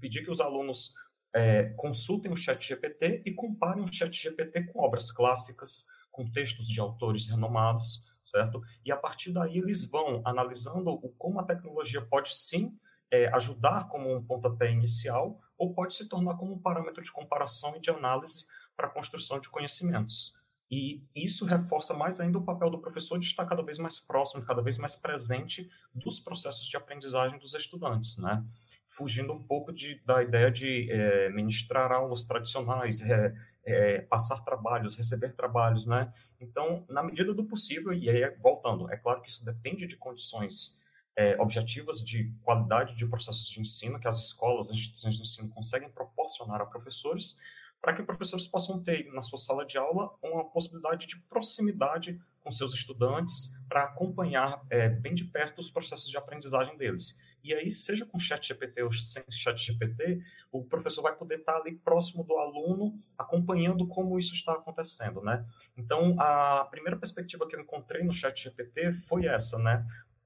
pedir 0.00 0.22
que 0.22 0.30
os 0.30 0.40
alunos 0.40 0.92
é, 1.34 1.64
consultem 1.76 2.30
o 2.30 2.36
chat 2.36 2.66
GPT 2.66 3.22
e 3.26 3.32
comparem 3.32 3.82
o 3.82 3.92
chat 3.92 4.12
GPT 4.14 4.64
com 4.66 4.80
obras 4.80 5.10
clássicas, 5.10 5.86
com 6.10 6.30
textos 6.30 6.66
de 6.66 6.80
autores 6.80 7.28
renomados, 7.28 8.04
certo? 8.22 8.62
E 8.84 8.92
a 8.92 8.96
partir 8.96 9.32
daí 9.32 9.58
eles 9.58 9.84
vão 9.84 10.22
analisando 10.24 10.90
o, 10.90 11.08
como 11.18 11.40
a 11.40 11.44
tecnologia 11.44 12.00
pode 12.00 12.32
sim 12.34 12.78
é, 13.10 13.26
ajudar 13.34 13.88
como 13.88 14.14
um 14.14 14.24
pontapé 14.24 14.70
inicial 14.70 15.40
ou 15.58 15.74
pode 15.74 15.94
se 15.94 16.08
tornar 16.08 16.36
como 16.36 16.54
um 16.54 16.58
parâmetro 16.58 17.02
de 17.02 17.12
comparação 17.12 17.76
e 17.76 17.80
de 17.80 17.90
análise 17.90 18.46
para 18.76 18.86
a 18.86 18.90
construção 18.90 19.40
de 19.40 19.48
conhecimentos. 19.48 20.34
E 20.70 21.04
isso 21.14 21.44
reforça 21.44 21.94
mais 21.94 22.20
ainda 22.20 22.38
o 22.38 22.44
papel 22.44 22.70
do 22.70 22.80
professor 22.80 23.18
de 23.18 23.26
estar 23.26 23.44
cada 23.44 23.62
vez 23.62 23.78
mais 23.78 24.00
próximo, 24.00 24.44
cada 24.44 24.62
vez 24.62 24.78
mais 24.78 24.96
presente 24.96 25.70
dos 25.94 26.18
processos 26.18 26.66
de 26.66 26.76
aprendizagem 26.76 27.38
dos 27.38 27.54
estudantes, 27.54 28.18
né? 28.18 28.42
Fugindo 28.86 29.32
um 29.32 29.42
pouco 29.42 29.72
de, 29.72 30.02
da 30.04 30.22
ideia 30.22 30.50
de 30.50 30.90
é, 30.90 31.28
ministrar 31.30 31.92
aulas 31.92 32.24
tradicionais, 32.24 33.02
é, 33.02 33.34
é, 33.64 34.00
passar 34.02 34.42
trabalhos, 34.42 34.96
receber 34.96 35.34
trabalhos, 35.34 35.86
né? 35.86 36.10
Então, 36.40 36.84
na 36.88 37.02
medida 37.02 37.34
do 37.34 37.44
possível, 37.44 37.92
e 37.92 38.08
aí 38.08 38.34
voltando, 38.38 38.90
é 38.90 38.96
claro 38.96 39.20
que 39.20 39.28
isso 39.28 39.44
depende 39.44 39.86
de 39.86 39.96
condições 39.96 40.82
é, 41.16 41.40
objetivas 41.40 42.04
de 42.04 42.32
qualidade 42.42 42.94
de 42.94 43.06
processos 43.06 43.48
de 43.48 43.60
ensino 43.60 44.00
que 44.00 44.08
as 44.08 44.18
escolas, 44.18 44.66
as 44.66 44.72
instituições 44.72 45.16
de 45.16 45.22
ensino 45.22 45.48
conseguem 45.50 45.90
proporcionar 45.90 46.60
a 46.60 46.66
professores, 46.66 47.38
para 47.84 47.92
que 47.92 48.02
professores 48.02 48.46
possam 48.46 48.82
ter 48.82 49.12
na 49.12 49.22
sua 49.22 49.38
sala 49.38 49.66
de 49.66 49.76
aula 49.76 50.10
uma 50.22 50.42
possibilidade 50.42 51.06
de 51.06 51.20
proximidade 51.28 52.18
com 52.42 52.50
seus 52.50 52.72
estudantes 52.72 53.62
para 53.68 53.84
acompanhar 53.84 54.64
é, 54.70 54.88
bem 54.88 55.12
de 55.12 55.24
perto 55.24 55.58
os 55.58 55.70
processos 55.70 56.08
de 56.08 56.16
aprendizagem 56.16 56.78
deles. 56.78 57.22
E 57.42 57.52
aí, 57.52 57.68
seja 57.68 58.06
com 58.06 58.18
chat 58.18 58.48
GPT 58.48 58.84
ou 58.84 58.90
sem 58.90 59.22
chat 59.30 59.62
GPT, 59.62 60.18
o 60.50 60.64
professor 60.64 61.02
vai 61.02 61.14
poder 61.14 61.40
estar 61.40 61.56
ali 61.56 61.76
próximo 61.76 62.24
do 62.24 62.38
aluno, 62.38 62.94
acompanhando 63.18 63.86
como 63.86 64.18
isso 64.18 64.34
está 64.34 64.54
acontecendo, 64.54 65.20
né? 65.20 65.44
Então, 65.76 66.16
a 66.18 66.64
primeira 66.70 66.98
perspectiva 66.98 67.46
que 67.46 67.54
eu 67.54 67.60
encontrei 67.60 68.02
no 68.02 68.14
chat 68.14 68.44
GPT 68.44 68.94
foi 68.94 69.26
essa, 69.26 69.58
né? 69.58 69.84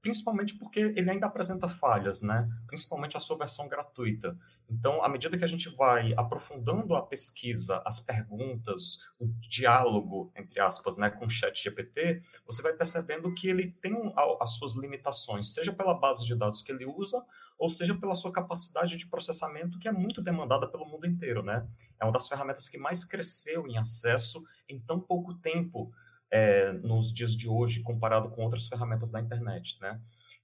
Principalmente 0.09 0.55
porque 0.55 0.81
ele 0.81 1.11
ainda 1.11 1.27
apresenta 1.27 1.69
falhas, 1.69 2.23
né? 2.23 2.49
Principalmente 2.67 3.15
a 3.15 3.21
sua 3.21 3.37
versão 3.37 3.69
gratuita. 3.69 4.35
Então, 4.71 5.05
à 5.05 5.09
medida 5.09 5.37
que 5.37 5.45
a 5.45 5.49
gente 5.49 5.69
vai 5.69 6.15
aprofundando 6.17 6.95
a 6.95 7.03
pesquisa, 7.03 7.83
as 7.85 8.01
perguntas, 8.01 9.13
o 9.21 9.27
diálogo, 9.39 10.33
entre 10.35 10.59
aspas, 10.61 10.97
né, 10.97 11.11
com 11.11 11.27
o 11.27 11.31
chat 11.31 11.63
GPT, 11.63 12.23
você 12.47 12.63
vai 12.63 12.73
percebendo 12.73 13.35
que 13.35 13.51
ele 13.51 13.71
tem 13.71 13.95
as 14.41 14.53
suas 14.53 14.77
limitações, 14.77 15.53
seja 15.53 15.75
pela 15.75 15.93
base 15.93 16.25
de 16.25 16.35
dados 16.35 16.63
que 16.63 16.73
ele 16.73 16.87
usa, 16.87 17.23
ou 17.59 17.69
seja 17.69 17.95
pela 17.95 18.15
sua 18.15 18.33
capacidade 18.33 18.97
de 18.97 19.07
processamento, 19.09 19.79
que 19.79 19.89
é 19.89 19.93
muito 19.93 20.23
demandada 20.23 20.67
pelo 20.67 20.87
mundo 20.87 21.07
inteiro, 21.07 21.43
né? 21.43 21.69
É 22.01 22.05
uma 22.07 22.13
das 22.13 22.29
ferramentas 22.29 22.67
que 22.67 22.79
mais 22.79 23.05
cresceu 23.05 23.67
em 23.67 23.77
acesso 23.77 24.43
em 24.67 24.81
tão 24.81 24.99
pouco 24.99 25.35
tempo, 25.35 25.93
é, 26.31 26.73
nos 26.73 27.13
dias 27.13 27.35
de 27.35 27.49
hoje 27.49 27.83
comparado 27.83 28.31
com 28.31 28.43
outras 28.43 28.67
ferramentas 28.67 29.11
da 29.11 29.21
internet, 29.21 29.81
né? 29.81 30.01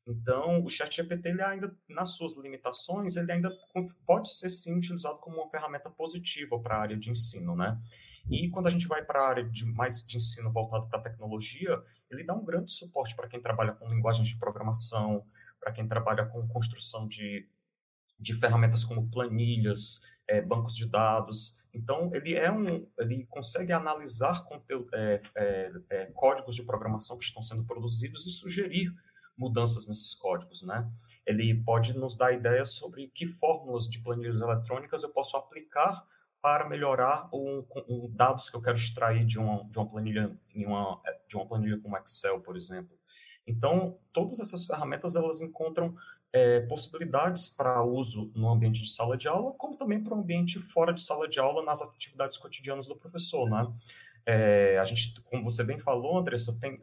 Então, 0.06 0.62
o 0.62 0.68
ChatGPT, 0.68 1.30
ele 1.30 1.42
ainda, 1.42 1.74
nas 1.88 2.16
suas 2.16 2.36
limitações, 2.36 3.16
ele 3.16 3.32
ainda 3.32 3.50
pode 4.06 4.28
ser 4.28 4.50
sim 4.50 4.76
utilizado 4.76 5.18
como 5.18 5.38
uma 5.38 5.50
ferramenta 5.50 5.88
positiva 5.88 6.58
para 6.60 6.76
a 6.76 6.80
área 6.80 6.96
de 6.96 7.10
ensino, 7.10 7.56
né? 7.56 7.80
E 8.30 8.50
quando 8.50 8.66
a 8.66 8.70
gente 8.70 8.86
vai 8.86 9.02
para 9.02 9.20
a 9.20 9.28
área 9.28 9.44
de 9.44 9.64
mais 9.64 10.04
de 10.06 10.16
ensino 10.16 10.52
voltado 10.52 10.88
para 10.88 10.98
a 10.98 11.02
tecnologia, 11.02 11.82
ele 12.10 12.24
dá 12.24 12.34
um 12.34 12.44
grande 12.44 12.72
suporte 12.72 13.16
para 13.16 13.28
quem 13.28 13.40
trabalha 13.40 13.72
com 13.72 13.88
linguagens 13.88 14.28
de 14.28 14.38
programação, 14.38 15.24
para 15.58 15.72
quem 15.72 15.88
trabalha 15.88 16.26
com 16.26 16.46
construção 16.48 17.08
de, 17.08 17.48
de 18.20 18.34
ferramentas 18.34 18.84
como 18.84 19.10
planilhas, 19.10 20.13
é, 20.28 20.40
bancos 20.40 20.74
de 20.76 20.90
dados. 20.90 21.64
Então, 21.72 22.10
ele 22.14 22.34
é 22.34 22.50
um, 22.50 22.86
ele 22.98 23.26
consegue 23.26 23.72
analisar 23.72 24.44
conteúdo, 24.44 24.88
é, 24.94 25.20
é, 25.36 25.72
é, 25.90 26.06
códigos 26.06 26.54
de 26.54 26.62
programação 26.62 27.18
que 27.18 27.24
estão 27.24 27.42
sendo 27.42 27.64
produzidos 27.64 28.26
e 28.26 28.30
sugerir 28.30 28.94
mudanças 29.36 29.88
nesses 29.88 30.14
códigos, 30.14 30.62
né? 30.62 30.88
Ele 31.26 31.54
pode 31.64 31.96
nos 31.98 32.14
dar 32.14 32.32
ideias 32.32 32.70
sobre 32.70 33.08
que 33.08 33.26
fórmulas 33.26 33.88
de 33.88 34.00
planilhas 34.00 34.40
eletrônicas 34.40 35.02
eu 35.02 35.10
posso 35.10 35.36
aplicar 35.36 36.06
para 36.40 36.68
melhorar 36.68 37.28
um 37.32 37.64
dados 38.12 38.50
que 38.50 38.56
eu 38.56 38.60
quero 38.60 38.76
extrair 38.76 39.24
de 39.24 39.38
uma, 39.38 39.62
de 39.62 39.78
uma 39.78 39.88
planilha 39.88 40.38
em 40.54 40.66
uma, 40.66 41.00
de 41.26 41.36
uma 41.36 41.46
planilha 41.46 41.80
como 41.80 41.96
Excel, 41.96 42.40
por 42.42 42.54
exemplo. 42.54 42.96
Então, 43.46 43.98
todas 44.12 44.38
essas 44.40 44.64
ferramentas 44.64 45.16
elas 45.16 45.40
encontram 45.40 45.94
é, 46.34 46.60
possibilidades 46.62 47.46
para 47.46 47.82
uso 47.82 48.30
no 48.34 48.50
ambiente 48.50 48.82
de 48.82 48.90
sala 48.90 49.16
de 49.16 49.28
aula, 49.28 49.52
como 49.52 49.76
também 49.76 50.02
para 50.02 50.14
o 50.14 50.18
ambiente 50.18 50.58
fora 50.58 50.92
de 50.92 51.00
sala 51.00 51.28
de 51.28 51.38
aula 51.38 51.62
nas 51.62 51.80
atividades 51.80 52.36
cotidianas 52.36 52.88
do 52.88 52.96
professor, 52.96 53.48
né? 53.48 53.72
É, 54.26 54.78
a 54.78 54.84
gente, 54.84 55.20
como 55.22 55.44
você 55.44 55.62
bem 55.62 55.78
falou, 55.78 56.18
Andressa, 56.18 56.58
tem 56.60 56.82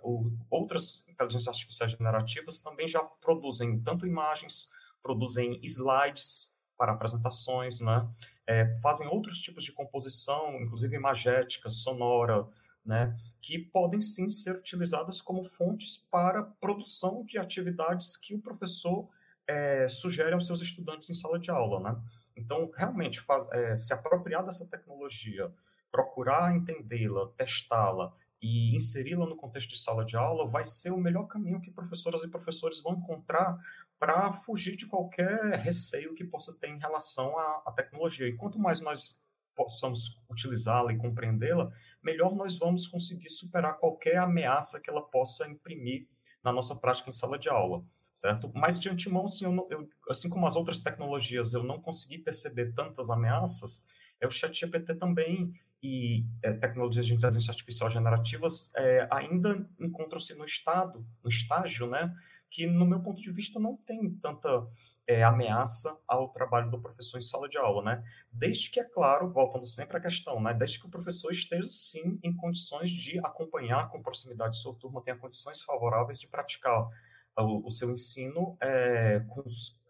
outras 0.49 1.07
inteligências 1.09 1.49
artificiais 1.49 1.91
generativas 1.91 2.59
também 2.59 2.87
já 2.87 3.01
produzem 3.01 3.79
tanto 3.81 4.07
imagens, 4.07 4.69
produzem 5.01 5.59
slides 5.63 6.61
para 6.77 6.93
apresentações, 6.93 7.81
né? 7.81 8.07
é, 8.51 8.75
fazem 8.81 9.07
outros 9.07 9.39
tipos 9.39 9.63
de 9.63 9.71
composição, 9.71 10.59
inclusive 10.61 10.95
imagética, 10.95 11.69
sonora, 11.69 12.45
né, 12.85 13.15
que 13.39 13.57
podem 13.57 14.01
sim 14.01 14.27
ser 14.27 14.57
utilizadas 14.57 15.21
como 15.21 15.43
fontes 15.43 15.97
para 16.11 16.43
produção 16.43 17.23
de 17.23 17.37
atividades 17.37 18.17
que 18.17 18.35
o 18.35 18.41
professor 18.41 19.07
é, 19.47 19.87
sugere 19.87 20.33
aos 20.33 20.45
seus 20.45 20.61
estudantes 20.61 21.09
em 21.09 21.15
sala 21.15 21.39
de 21.39 21.51
aula, 21.51 21.79
né? 21.79 22.01
Então, 22.35 22.67
realmente, 22.75 23.19
faz, 23.19 23.47
é, 23.51 23.75
se 23.75 23.93
apropriar 23.93 24.43
dessa 24.43 24.65
tecnologia, 24.67 25.51
procurar 25.91 26.55
entendê-la, 26.55 27.27
testá-la 27.35 28.13
e 28.41 28.75
inseri-la 28.75 29.25
no 29.25 29.35
contexto 29.35 29.69
de 29.69 29.79
sala 29.79 30.03
de 30.03 30.17
aula 30.17 30.47
vai 30.47 30.63
ser 30.63 30.91
o 30.91 30.97
melhor 30.97 31.27
caminho 31.27 31.61
que 31.61 31.69
professoras 31.69 32.23
e 32.23 32.29
professores 32.29 32.81
vão 32.81 32.93
encontrar 32.93 33.57
para 33.99 34.31
fugir 34.31 34.75
de 34.75 34.87
qualquer 34.87 35.59
receio 35.59 36.15
que 36.15 36.23
possa 36.23 36.57
ter 36.57 36.69
em 36.69 36.79
relação 36.79 37.37
à, 37.37 37.63
à 37.67 37.71
tecnologia. 37.71 38.27
E 38.27 38.35
quanto 38.35 38.57
mais 38.57 38.81
nós 38.81 39.23
possamos 39.53 40.25
utilizá-la 40.29 40.91
e 40.91 40.97
compreendê-la, 40.97 41.69
melhor 42.01 42.33
nós 42.33 42.57
vamos 42.57 42.87
conseguir 42.87 43.29
superar 43.29 43.77
qualquer 43.77 44.17
ameaça 44.17 44.79
que 44.79 44.89
ela 44.89 45.03
possa 45.03 45.47
imprimir 45.47 46.07
na 46.43 46.51
nossa 46.51 46.75
prática 46.75 47.09
em 47.09 47.11
sala 47.11 47.37
de 47.37 47.49
aula 47.49 47.83
certo? 48.13 48.51
Mas 48.53 48.79
de 48.79 48.89
antemão, 48.89 49.25
assim, 49.25 49.45
eu, 49.45 49.67
eu, 49.69 49.89
assim 50.09 50.29
como 50.29 50.45
as 50.45 50.55
outras 50.55 50.81
tecnologias, 50.81 51.53
eu 51.53 51.63
não 51.63 51.81
consegui 51.81 52.17
perceber 52.17 52.73
tantas 52.73 53.09
ameaças, 53.09 53.85
é 54.19 54.27
o 54.27 54.31
ChatGPT 54.31 54.95
também 54.95 55.51
e 55.83 56.25
é, 56.43 56.53
tecnologias 56.53 57.07
de 57.07 57.13
inteligência 57.13 57.51
artificial 57.51 57.89
generativas 57.89 58.71
é, 58.75 59.07
ainda 59.11 59.67
encontram-se 59.79 60.35
no 60.35 60.45
estado, 60.45 61.05
no 61.23 61.29
estágio, 61.29 61.87
né, 61.87 62.13
que 62.51 62.67
no 62.67 62.85
meu 62.85 63.01
ponto 63.01 63.21
de 63.21 63.31
vista 63.31 63.59
não 63.59 63.77
tem 63.77 64.13
tanta 64.17 64.67
é, 65.07 65.23
ameaça 65.23 65.89
ao 66.05 66.29
trabalho 66.29 66.69
do 66.69 66.81
professor 66.81 67.17
em 67.17 67.21
sala 67.21 67.47
de 67.47 67.57
aula, 67.57 67.81
né? 67.81 68.03
Desde 68.29 68.69
que 68.69 68.79
é 68.79 68.83
claro, 68.83 69.31
voltando 69.31 69.65
sempre 69.65 69.95
à 69.95 70.01
questão, 70.01 70.41
né? 70.41 70.53
Desde 70.53 70.77
que 70.77 70.85
o 70.85 70.89
professor 70.89 71.31
esteja 71.31 71.67
sim 71.67 72.19
em 72.21 72.35
condições 72.35 72.89
de 72.89 73.17
acompanhar 73.19 73.89
com 73.89 74.03
proximidade 74.03 74.57
sua 74.57 74.77
turma, 74.77 75.01
tenha 75.01 75.17
condições 75.17 75.61
favoráveis 75.61 76.19
de 76.19 76.27
praticar 76.27 76.89
o, 77.37 77.69
seu 77.69 77.91
ensino 77.91 78.57
é, 78.61 79.19
com, 79.27 79.43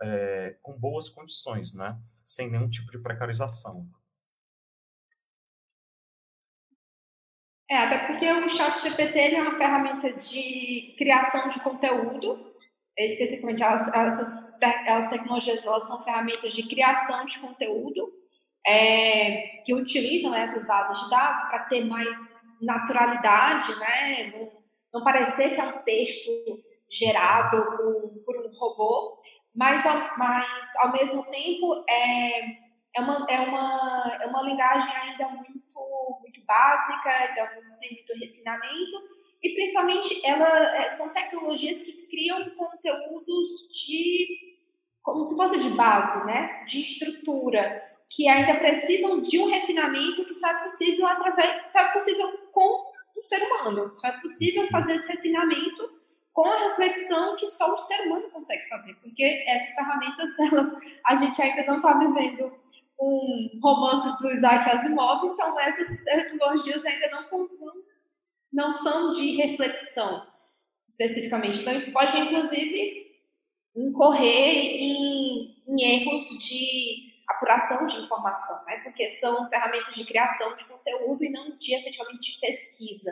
é, 0.03 0.57
com 0.61 0.79
boas 0.79 1.09
condições, 1.09 1.73
né? 1.75 1.97
Sem 2.23 2.51
nenhum 2.51 2.69
tipo 2.69 2.91
de 2.91 3.01
precarização. 3.01 3.87
É, 7.69 7.77
até 7.77 8.07
porque 8.07 8.29
o 8.29 8.49
chat 8.49 8.81
GPT 8.81 9.17
é 9.17 9.41
uma 9.41 9.57
ferramenta 9.57 10.11
de 10.11 10.93
criação 10.97 11.47
de 11.47 11.59
conteúdo, 11.61 12.53
especificamente 12.97 13.63
elas, 13.63 13.87
essas 13.87 14.51
elas 14.61 15.09
tecnologias 15.09 15.65
elas 15.65 15.87
são 15.87 16.03
ferramentas 16.03 16.53
de 16.53 16.67
criação 16.67 17.25
de 17.25 17.39
conteúdo 17.39 18.11
é, 18.67 19.61
que 19.65 19.73
utilizam 19.73 20.35
essas 20.35 20.67
bases 20.67 21.01
de 21.01 21.09
dados 21.09 21.43
para 21.45 21.63
ter 21.63 21.85
mais 21.85 22.17
naturalidade, 22.61 23.73
né? 23.79 24.31
Não, 24.31 24.51
não 24.93 25.03
parecer 25.03 25.55
que 25.55 25.61
é 25.61 25.63
um 25.63 25.81
texto 25.83 26.29
gerado 26.91 27.63
por, 27.77 28.23
por 28.25 28.35
um 28.37 28.59
robô, 28.59 29.17
mas 29.55 29.85
ao, 29.85 30.17
mas, 30.17 30.75
ao 30.77 30.91
mesmo 30.91 31.23
tempo 31.25 31.83
é, 31.89 32.41
é, 32.95 33.01
uma, 33.01 33.25
é, 33.29 33.39
uma, 33.39 34.19
é 34.21 34.27
uma 34.27 34.41
linguagem 34.43 34.93
ainda 34.93 35.29
muito, 35.29 36.19
muito 36.21 36.45
básica, 36.45 37.09
ainda 37.09 37.55
muito, 37.55 37.71
sem 37.71 37.93
muito 37.93 38.13
refinamento, 38.19 38.97
e 39.41 39.53
principalmente 39.53 40.25
ela, 40.25 40.75
é, 40.77 40.91
são 40.91 41.09
tecnologias 41.09 41.81
que 41.81 42.07
criam 42.07 42.49
conteúdos 42.51 43.49
de 43.85 44.51
como 45.01 45.23
se 45.23 45.35
fosse 45.35 45.59
de 45.59 45.69
base, 45.69 46.25
né, 46.27 46.63
de 46.65 46.81
estrutura, 46.81 47.81
que 48.07 48.27
ainda 48.27 48.59
precisam 48.59 49.21
de 49.21 49.39
um 49.39 49.49
refinamento 49.49 50.23
que 50.25 50.33
só 50.33 50.47
é 50.47 50.61
possível 50.61 51.07
através, 51.07 51.71
só 51.71 51.79
é 51.79 51.93
possível 51.93 52.29
com 52.51 52.91
um 53.17 53.23
ser 53.23 53.41
humano, 53.41 53.95
só 53.95 54.09
é 54.09 54.21
possível 54.21 54.67
fazer 54.67 54.95
esse 54.95 55.07
refinamento 55.07 56.00
com 56.33 56.45
a 56.45 56.69
reflexão 56.69 57.35
que 57.35 57.47
só 57.47 57.73
o 57.73 57.77
ser 57.77 58.01
humano 58.01 58.29
consegue 58.29 58.67
fazer, 58.69 58.93
porque 58.95 59.23
essas 59.47 59.75
ferramentas, 59.75 60.39
elas, 60.39 60.73
a 61.05 61.15
gente 61.15 61.41
ainda 61.41 61.65
não 61.65 61.77
está 61.77 61.93
vivendo 61.97 62.53
um 62.99 63.59
romance 63.61 64.21
do 64.21 64.31
Isaac 64.31 64.69
Asimov, 64.69 65.25
então 65.25 65.59
essas 65.59 66.03
tecnologias 66.03 66.85
ainda 66.85 67.09
não, 67.09 67.49
não, 68.53 68.71
são 68.71 69.11
de 69.11 69.35
reflexão 69.35 70.25
especificamente. 70.87 71.59
Então 71.59 71.73
isso 71.73 71.91
pode, 71.91 72.15
inclusive, 72.17 73.11
incorrer 73.75 74.53
em, 74.55 75.63
em 75.67 75.81
erros 75.81 76.27
de 76.45 77.11
apuração 77.27 77.87
de 77.87 77.97
informação, 78.01 78.63
né? 78.65 78.81
porque 78.83 79.07
são 79.07 79.49
ferramentas 79.49 79.95
de 79.95 80.05
criação 80.05 80.55
de 80.55 80.65
conteúdo 80.65 81.23
e 81.23 81.31
não 81.31 81.57
de 81.57 81.73
efetivamente 81.73 82.33
de 82.33 82.39
pesquisa. 82.39 83.11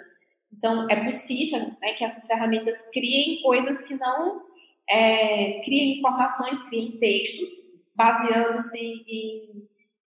Então, 0.52 0.90
é 0.90 1.04
possível 1.06 1.60
né, 1.82 1.94
que 1.94 2.04
essas 2.04 2.26
ferramentas 2.26 2.82
criem 2.92 3.42
coisas 3.42 3.82
que 3.82 3.96
não 3.96 4.42
é, 4.90 5.62
criem 5.64 6.00
informações, 6.00 6.62
criem 6.64 6.98
textos, 6.98 7.50
baseando-se 7.96 8.80
em 8.80 9.70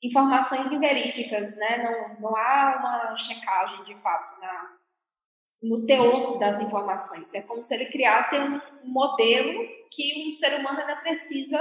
informações 0.04 0.72
inverídicas, 0.72 1.56
né? 1.56 1.84
Não, 1.84 2.22
não 2.30 2.36
há 2.36 2.78
uma 2.80 3.16
checagem, 3.16 3.84
de 3.86 3.96
fato, 3.96 4.40
na, 4.42 4.78
no 5.62 5.86
teor 5.86 6.38
das 6.40 6.60
informações. 6.60 7.34
É 7.34 7.42
como 7.42 7.64
se 7.64 7.74
ele 7.74 7.86
criasse 7.86 8.36
um 8.38 8.60
modelo 8.84 9.66
que 9.90 10.28
um 10.28 10.34
ser 10.34 10.60
humano 10.60 10.80
ainda 10.80 10.98
precisa 10.98 11.58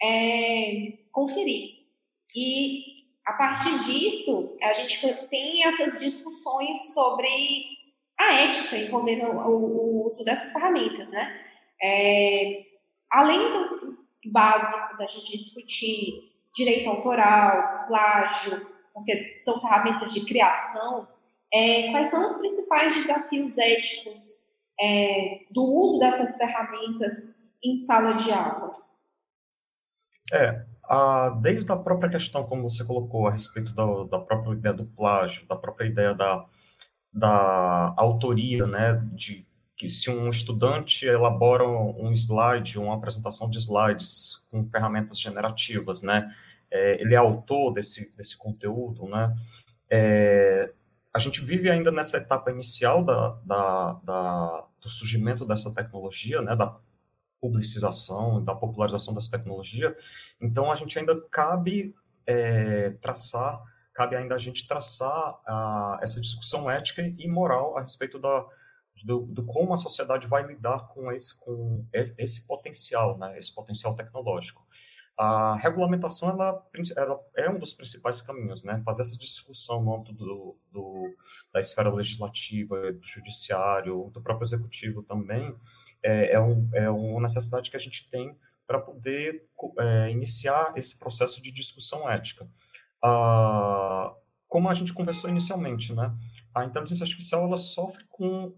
é, 0.00 0.98
conferir. 1.10 1.82
E, 2.34 2.94
a 3.26 3.34
partir 3.34 3.78
disso, 3.80 4.56
a 4.62 4.72
gente 4.72 5.00
tem 5.28 5.64
essas 5.64 6.00
discussões 6.00 6.94
sobre 6.94 7.71
a 8.22 8.40
ética 8.42 8.76
envolvendo 8.76 9.24
o, 9.26 10.02
o 10.02 10.06
uso 10.06 10.24
dessas 10.24 10.52
ferramentas, 10.52 11.10
né? 11.10 11.40
É, 11.82 12.64
além 13.10 13.52
do 13.52 13.98
básico 14.30 14.96
da 14.96 15.06
gente 15.06 15.38
discutir 15.38 16.32
direito 16.54 16.88
autoral, 16.88 17.86
plágio, 17.86 18.66
porque 18.94 19.38
são 19.40 19.60
ferramentas 19.60 20.12
de 20.12 20.24
criação, 20.24 21.08
é, 21.52 21.90
quais 21.90 22.08
são 22.08 22.24
os 22.24 22.34
principais 22.34 22.94
desafios 22.94 23.58
éticos 23.58 24.18
é, 24.80 25.40
do 25.50 25.62
uso 25.62 25.98
dessas 25.98 26.36
ferramentas 26.36 27.36
em 27.62 27.76
sala 27.76 28.14
de 28.14 28.30
aula? 28.32 28.72
É, 30.32 30.64
a, 30.84 31.30
desde 31.42 31.70
a 31.70 31.76
própria 31.76 32.10
questão, 32.10 32.44
como 32.44 32.68
você 32.68 32.84
colocou, 32.84 33.26
a 33.26 33.32
respeito 33.32 33.72
da, 33.74 33.84
da 34.04 34.18
própria 34.18 34.54
ideia 34.54 34.74
do 34.74 34.86
plágio, 34.86 35.46
da 35.46 35.56
própria 35.56 35.86
ideia 35.86 36.14
da 36.14 36.46
da 37.12 37.94
autoria, 37.96 38.66
né, 38.66 39.02
de 39.12 39.46
que 39.76 39.88
se 39.88 40.08
um 40.10 40.30
estudante 40.30 41.06
elabora 41.06 41.66
um 41.66 42.12
slide, 42.12 42.78
uma 42.78 42.94
apresentação 42.94 43.50
de 43.50 43.58
slides 43.58 44.46
com 44.50 44.64
ferramentas 44.64 45.18
generativas, 45.18 46.02
né, 46.02 46.30
é, 46.70 47.00
ele 47.02 47.14
é 47.14 47.18
autor 47.18 47.72
desse, 47.72 48.14
desse 48.16 48.38
conteúdo, 48.38 49.06
né, 49.08 49.34
é, 49.90 50.72
a 51.14 51.18
gente 51.18 51.44
vive 51.44 51.68
ainda 51.68 51.92
nessa 51.92 52.16
etapa 52.16 52.50
inicial 52.50 53.04
da, 53.04 53.38
da, 53.44 53.92
da, 54.04 54.66
do 54.80 54.88
surgimento 54.88 55.44
dessa 55.44 55.70
tecnologia, 55.74 56.40
né, 56.40 56.56
da 56.56 56.78
publicização, 57.40 58.42
da 58.42 58.54
popularização 58.54 59.12
dessa 59.12 59.36
tecnologia, 59.36 59.94
então 60.40 60.70
a 60.70 60.74
gente 60.74 60.98
ainda 60.98 61.20
cabe 61.30 61.94
é, 62.26 62.90
traçar 63.00 63.60
cabe 63.94 64.16
ainda 64.16 64.34
a 64.34 64.38
gente 64.38 64.66
traçar 64.66 65.34
uh, 65.34 66.02
essa 66.02 66.20
discussão 66.20 66.70
ética 66.70 67.02
e 67.02 67.28
moral 67.28 67.76
a 67.76 67.80
respeito 67.80 68.18
da, 68.18 68.46
do, 69.04 69.20
do, 69.26 69.44
como 69.44 69.72
a 69.72 69.76
sociedade 69.76 70.26
vai 70.26 70.46
lidar 70.46 70.88
com 70.88 71.10
esse, 71.10 71.38
com 71.40 71.86
esse 71.92 72.46
potencial, 72.46 73.18
né, 73.18 73.38
esse 73.38 73.54
potencial 73.54 73.94
tecnológico. 73.94 74.62
A 75.18 75.56
regulamentação 75.56 76.30
ela, 76.30 76.66
ela 76.96 77.20
é 77.36 77.50
um 77.50 77.58
dos 77.58 77.74
principais 77.74 78.22
caminhos, 78.22 78.64
né, 78.64 78.80
fazer 78.84 79.02
essa 79.02 79.18
discussão 79.18 79.82
no 79.82 79.94
âmbito 79.94 80.12
do, 80.12 80.56
do, 80.70 81.10
da 81.52 81.60
esfera 81.60 81.92
legislativa, 81.92 82.92
do 82.92 83.02
judiciário, 83.02 84.10
do 84.12 84.22
próprio 84.22 84.46
executivo 84.46 85.02
também, 85.02 85.54
é, 86.02 86.32
é, 86.32 86.40
um, 86.40 86.68
é 86.74 86.90
uma 86.90 87.22
necessidade 87.22 87.70
que 87.70 87.76
a 87.76 87.80
gente 87.80 88.08
tem 88.08 88.36
para 88.66 88.80
poder 88.80 89.44
é, 89.78 90.10
iniciar 90.10 90.72
esse 90.76 90.98
processo 90.98 91.42
de 91.42 91.50
discussão 91.50 92.08
ética. 92.08 92.48
Uh, 93.04 94.14
como 94.46 94.68
a 94.68 94.74
gente 94.74 94.92
conversou 94.92 95.30
inicialmente, 95.30 95.94
né? 95.94 96.14
A 96.54 96.64
inteligência 96.64 97.04
artificial 97.04 97.44
ela 97.44 97.56
sofre 97.56 98.04
com 98.08 98.54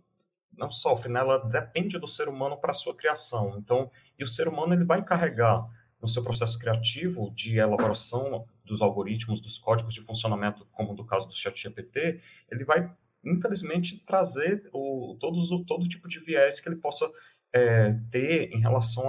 não 0.57 0.71
sofre, 0.71 1.11
né? 1.11 1.21
Ela 1.21 1.39
depende 1.39 1.99
do 1.99 2.07
ser 2.07 2.29
humano 2.29 2.57
para 2.57 2.73
sua 2.73 2.97
criação. 2.97 3.57
Então, 3.59 3.91
e 4.19 4.25
o 4.25 4.29
ser 4.29 4.49
humano 4.49 4.73
ele 4.73 4.85
vai 4.85 5.01
encarregar 5.01 5.67
no 6.01 6.09
seu 6.09 6.23
processo 6.23 6.59
criativo 6.59 7.33
de 7.35 7.57
elaboração 7.59 8.47
dos 8.65 8.83
algoritmos, 8.83 9.41
dos 9.41 9.59
códigos 9.59 9.95
de 9.95 10.03
funcionamento, 10.03 10.67
como 10.73 10.95
no 10.95 11.05
caso 11.07 11.27
do 11.27 11.35
ChatGPT, 11.35 12.21
ele 12.51 12.65
vai 12.65 12.91
infelizmente 13.25 14.05
trazer 14.05 14.69
o, 14.73 15.17
todos 15.19 15.51
o 15.51 15.65
todo 15.65 15.89
tipo 15.89 16.09
de 16.09 16.21
viés 16.21 16.61
que 16.61 16.69
ele 16.69 16.77
possa 16.77 17.11
é, 17.55 17.95
ter 18.11 18.51
em 18.53 18.61
relação 18.61 19.05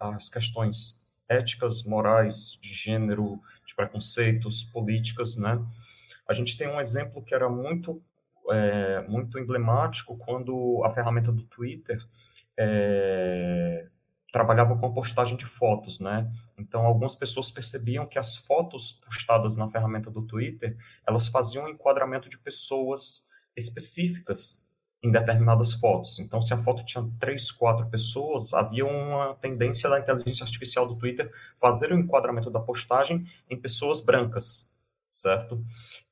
às 0.00 0.28
questões 0.28 0.99
éticas, 1.30 1.84
morais, 1.84 2.58
de 2.60 2.74
gênero, 2.74 3.40
de 3.64 3.74
preconceitos, 3.74 4.64
políticas, 4.64 5.36
né? 5.36 5.64
A 6.28 6.32
gente 6.32 6.58
tem 6.58 6.68
um 6.68 6.80
exemplo 6.80 7.24
que 7.24 7.34
era 7.34 7.48
muito, 7.48 8.02
é, 8.50 9.00
muito 9.08 9.38
emblemático 9.38 10.18
quando 10.18 10.82
a 10.84 10.90
ferramenta 10.90 11.30
do 11.30 11.44
Twitter 11.44 12.04
é, 12.58 13.88
trabalhava 14.32 14.76
com 14.76 14.86
a 14.86 14.92
postagem 14.92 15.36
de 15.36 15.46
fotos, 15.46 16.00
né? 16.00 16.30
Então, 16.58 16.84
algumas 16.84 17.14
pessoas 17.14 17.50
percebiam 17.50 18.06
que 18.06 18.18
as 18.18 18.36
fotos 18.36 19.00
postadas 19.04 19.56
na 19.56 19.68
ferramenta 19.68 20.10
do 20.10 20.22
Twitter, 20.22 20.76
elas 21.06 21.28
faziam 21.28 21.64
um 21.64 21.68
enquadramento 21.68 22.28
de 22.28 22.38
pessoas 22.38 23.28
específicas 23.56 24.69
em 25.02 25.10
determinadas 25.10 25.72
fotos. 25.72 26.18
Então, 26.18 26.42
se 26.42 26.52
a 26.52 26.58
foto 26.58 26.84
tinha 26.84 27.08
três, 27.18 27.50
quatro 27.50 27.88
pessoas, 27.88 28.52
havia 28.52 28.84
uma 28.84 29.34
tendência 29.34 29.88
da 29.88 29.98
inteligência 29.98 30.44
artificial 30.44 30.86
do 30.86 30.96
Twitter 30.96 31.30
fazer 31.58 31.92
o 31.92 31.98
enquadramento 31.98 32.50
da 32.50 32.60
postagem 32.60 33.26
em 33.48 33.56
pessoas 33.56 34.00
brancas, 34.00 34.74
certo? 35.08 35.64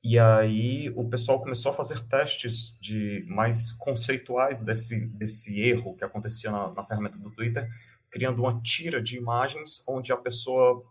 E 0.03 0.17
aí 0.17 0.91
o 0.95 1.07
pessoal 1.07 1.39
começou 1.39 1.71
a 1.71 1.75
fazer 1.75 2.01
testes 2.07 2.77
de 2.81 3.23
mais 3.27 3.71
conceituais 3.73 4.57
desse, 4.57 5.07
desse 5.07 5.61
erro 5.61 5.95
que 5.95 6.03
acontecia 6.03 6.51
na, 6.51 6.73
na 6.73 6.83
ferramenta 6.83 7.19
do 7.19 7.29
Twitter, 7.29 7.69
criando 8.09 8.39
uma 8.39 8.59
tira 8.61 9.01
de 9.01 9.17
imagens 9.17 9.83
onde 9.87 10.11
a 10.11 10.17
pessoa 10.17 10.83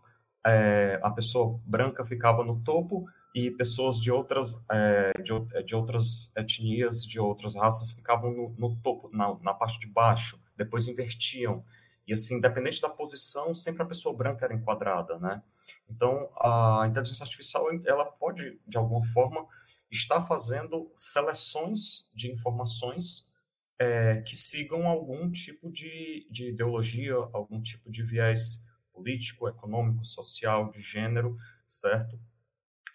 é, 0.45 0.97
a 1.03 1.11
pessoa 1.11 1.59
branca 1.65 2.05
ficava 2.05 2.45
no 2.45 2.61
topo 2.61 3.05
e 3.33 3.51
pessoas 3.51 3.99
de 3.99 4.11
outras 4.11 4.65
é, 4.71 5.13
de, 5.21 5.63
de, 5.63 5.75
outras 5.75 6.35
etnias, 6.35 7.05
de 7.05 7.19
outras 7.19 7.55
raças 7.55 7.91
ficavam 7.91 8.31
no, 8.31 8.49
no 8.57 8.75
topo, 8.77 9.09
na, 9.11 9.37
na, 9.41 9.53
parte 9.53 9.79
de 9.79 9.87
baixo, 9.87 10.41
depois 10.57 10.87
invertiam. 10.87 11.63
E 12.07 12.13
assim, 12.13 12.37
independente 12.37 12.81
da 12.81 12.89
posição, 12.89 13.53
sempre 13.53 13.83
a 13.83 13.85
pessoa 13.85 14.17
branca 14.17 14.43
era 14.43 14.55
enquadrada, 14.55 15.19
né? 15.19 15.43
Então, 15.87 16.27
a 16.41 16.85
inteligência 16.87 17.23
artificial, 17.23 17.67
ela 17.85 18.05
pode, 18.05 18.59
de 18.67 18.77
alguma 18.77 19.05
forma, 19.05 19.45
estar 19.91 20.21
fazendo 20.25 20.91
seleções 20.95 22.11
de 22.15 22.31
informações 22.31 23.29
é, 23.77 24.21
que 24.21 24.35
sigam 24.35 24.87
algum 24.87 25.31
tipo 25.31 25.71
de, 25.71 26.27
de 26.31 26.49
ideologia, 26.49 27.13
algum 27.31 27.61
tipo 27.61 27.91
de 27.91 28.01
viés 28.01 28.67
político, 28.91 29.47
econômico, 29.47 30.03
social, 30.03 30.69
de 30.69 30.81
gênero, 30.81 31.35
certo? 31.65 32.19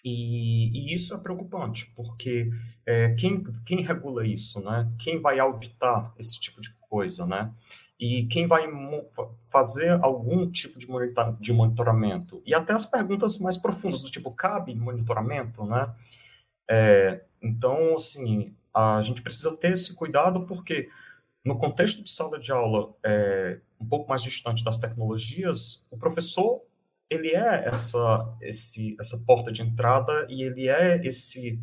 E, 0.04 0.68
e, 0.68 0.94
isso 0.94 1.14
é 1.14 1.18
preocupante, 1.18 1.90
porque 1.96 2.50
é, 2.84 3.14
quem, 3.14 3.42
quem 3.64 3.80
regula 3.80 4.26
isso, 4.26 4.60
né? 4.60 4.92
Quem 4.98 5.18
vai 5.18 5.38
auditar 5.38 6.12
esse 6.18 6.38
tipo 6.38 6.60
de 6.60 6.70
coisa, 6.88 7.26
né? 7.26 7.50
E 7.98 8.26
quem 8.26 8.46
vai 8.46 8.68
fazer 9.50 9.90
algum 10.02 10.50
tipo 10.50 10.78
de, 10.78 10.86
monitor, 10.88 11.34
de 11.40 11.52
monitoramento? 11.54 12.42
E 12.44 12.54
até 12.54 12.74
as 12.74 12.84
perguntas 12.84 13.38
mais 13.38 13.56
profundas, 13.56 14.02
do 14.02 14.10
tipo, 14.10 14.30
cabe 14.30 14.74
monitoramento, 14.74 15.64
né? 15.64 15.90
É, 16.68 17.22
então, 17.40 17.94
assim, 17.94 18.54
a 18.74 19.00
gente 19.00 19.22
precisa 19.22 19.56
ter 19.56 19.72
esse 19.72 19.94
cuidado, 19.94 20.44
porque 20.44 20.88
no 21.44 21.56
contexto 21.56 22.02
de 22.02 22.10
sala 22.10 22.38
de 22.38 22.52
aula 22.52 22.94
é, 23.02 23.58
um 23.80 23.86
pouco 23.86 24.08
mais 24.08 24.22
distante 24.22 24.64
das 24.64 24.78
tecnologias, 24.78 25.86
o 25.90 25.96
professor 25.96 26.62
ele 27.10 27.28
é 27.28 27.68
essa, 27.68 28.36
esse, 28.40 28.96
essa 28.98 29.18
porta 29.26 29.52
de 29.52 29.62
entrada 29.62 30.26
e 30.28 30.42
ele 30.42 30.68
é 30.68 31.06
esse 31.06 31.58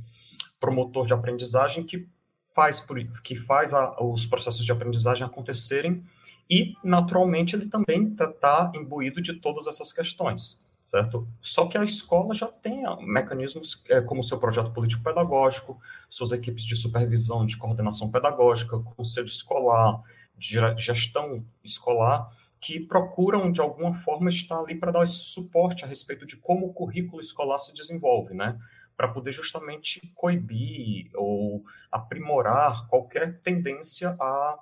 promotor 0.60 1.06
de 1.06 1.13
aprendizagem 1.13 1.84
que 1.84 2.08
faz, 2.54 2.86
que 3.23 3.36
faz 3.36 3.73
a, 3.73 4.01
os 4.04 4.25
processos 4.25 4.65
de 4.65 4.71
aprendizagem 4.71 5.25
acontecerem 5.25 6.04
e, 6.49 6.75
naturalmente, 6.84 7.56
ele 7.56 7.67
também 7.67 8.12
está 8.12 8.27
tá 8.27 8.71
imbuído 8.75 9.21
de 9.21 9.34
todas 9.34 9.67
essas 9.67 9.93
questões, 9.93 10.63
certo? 10.84 11.25
Só 11.41 11.67
que 11.67 11.77
a 11.77 11.84
escola 11.84 12.34
já 12.34 12.47
tem 12.47 12.84
mecanismos 13.06 13.84
é, 13.89 14.01
como 14.01 14.21
seu 14.21 14.38
projeto 14.38 14.71
político-pedagógico, 14.71 15.80
suas 16.10 16.34
equipes 16.34 16.65
de 16.65 16.75
supervisão, 16.75 17.45
de 17.45 17.58
coordenação 17.58 18.12
pedagógica, 18.12 18.77
conselho 18.80 19.27
escolar, 19.27 20.01
de 20.38 20.60
gestão 20.77 21.45
escolar, 21.63 22.27
que 22.62 22.80
procuram, 22.80 23.52
de 23.52 23.60
alguma 23.60 23.91
forma, 23.91 24.30
estar 24.30 24.60
ali 24.60 24.76
para 24.76 24.91
dar 24.91 25.04
esse 25.04 25.32
suporte 25.32 25.84
a 25.84 25.88
respeito 25.88 26.28
de 26.28 26.38
como 26.38 26.67
o 26.67 26.74
currículo 26.74 27.19
escolar 27.19 27.58
se 27.58 27.74
desenvolve, 27.74 28.36
né? 28.36 28.56
Para 28.95 29.08
poder 29.08 29.32
justamente 29.32 30.00
coibir 30.13 31.10
ou 31.15 31.63
aprimorar 31.91 32.88
qualquer 32.88 33.41
tendência 33.41 34.15
a, 34.19 34.60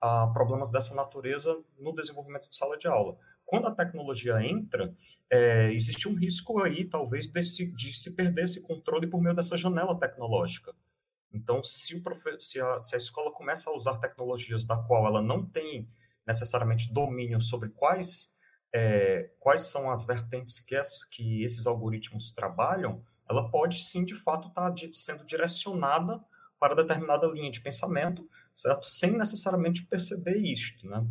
a 0.00 0.26
problemas 0.28 0.70
dessa 0.70 0.94
natureza 0.94 1.54
no 1.78 1.94
desenvolvimento 1.94 2.48
de 2.48 2.56
sala 2.56 2.78
de 2.78 2.88
aula. 2.88 3.18
Quando 3.44 3.68
a 3.68 3.74
tecnologia 3.74 4.42
entra, 4.42 4.90
é, 5.28 5.70
existe 5.74 6.08
um 6.08 6.14
risco 6.14 6.62
aí, 6.62 6.86
talvez, 6.86 7.26
desse, 7.26 7.70
de 7.76 7.92
se 7.92 8.16
perder 8.16 8.44
esse 8.44 8.66
controle 8.66 9.06
por 9.06 9.20
meio 9.20 9.36
dessa 9.36 9.58
janela 9.58 9.98
tecnológica. 9.98 10.74
Então, 11.30 11.62
se, 11.62 11.96
o 11.96 12.02
se, 12.38 12.60
a, 12.60 12.80
se 12.80 12.94
a 12.94 12.98
escola 12.98 13.30
começa 13.30 13.68
a 13.68 13.76
usar 13.76 13.98
tecnologias 13.98 14.64
da 14.64 14.76
qual 14.76 15.06
ela 15.06 15.20
não 15.20 15.44
tem 15.44 15.86
necessariamente 16.26 16.92
domínio 16.92 17.40
sobre 17.40 17.68
quais, 17.70 18.36
é, 18.72 19.30
quais 19.38 19.62
são 19.62 19.90
as 19.90 20.04
vertentes 20.04 20.60
que, 20.60 20.80
que 21.10 21.44
esses 21.44 21.66
algoritmos 21.66 22.32
trabalham, 22.32 23.02
ela 23.28 23.50
pode 23.50 23.78
sim, 23.78 24.04
de 24.04 24.14
fato, 24.14 24.48
estar 24.48 24.70
tá 24.70 24.76
sendo 24.92 25.24
direcionada 25.26 26.20
para 26.58 26.76
determinada 26.76 27.26
linha 27.26 27.50
de 27.50 27.60
pensamento, 27.60 28.28
certo? 28.54 28.88
Sem 28.88 29.16
necessariamente 29.18 29.84
perceber 29.86 30.36
isto, 30.36 30.88
né? 30.88 31.04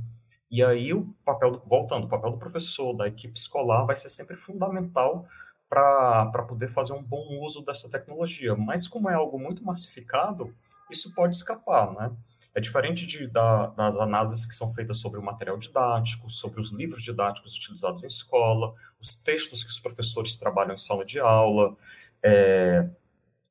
E 0.50 0.64
aí 0.64 0.94
o 0.94 1.14
papel, 1.26 1.52
do, 1.52 1.60
voltando, 1.66 2.06
o 2.06 2.10
papel 2.10 2.32
do 2.32 2.38
professor, 2.38 2.94
da 2.94 3.08
equipe 3.08 3.38
escolar 3.38 3.86
vai 3.86 3.96
ser 3.96 4.10
sempre 4.10 4.36
fundamental 4.36 5.26
para 5.70 6.44
poder 6.48 6.68
fazer 6.68 6.92
um 6.92 7.02
bom 7.02 7.40
uso 7.42 7.64
dessa 7.66 7.90
tecnologia. 7.90 8.56
Mas 8.56 8.88
como 8.88 9.10
é 9.10 9.14
algo 9.14 9.40
muito 9.40 9.64
massificado, 9.64 10.54
isso 10.90 11.14
pode 11.16 11.36
escapar, 11.36 11.94
né? 11.94 12.16
É 12.54 12.60
diferente 12.60 13.06
de, 13.06 13.28
da, 13.28 13.68
das 13.68 13.98
análises 13.98 14.46
que 14.46 14.54
são 14.54 14.74
feitas 14.74 15.00
sobre 15.00 15.20
o 15.20 15.24
material 15.24 15.58
didático, 15.58 16.30
sobre 16.30 16.60
os 16.60 16.72
livros 16.72 17.02
didáticos 17.02 17.56
utilizados 17.56 18.04
em 18.04 18.08
escola, 18.08 18.74
os 19.00 19.16
textos 19.16 19.64
que 19.64 19.70
os 19.70 19.80
professores 19.80 20.36
trabalham 20.36 20.74
em 20.74 20.78
sala 20.78 21.06
de 21.06 21.20
aula, 21.20 21.76
é, 22.22 22.90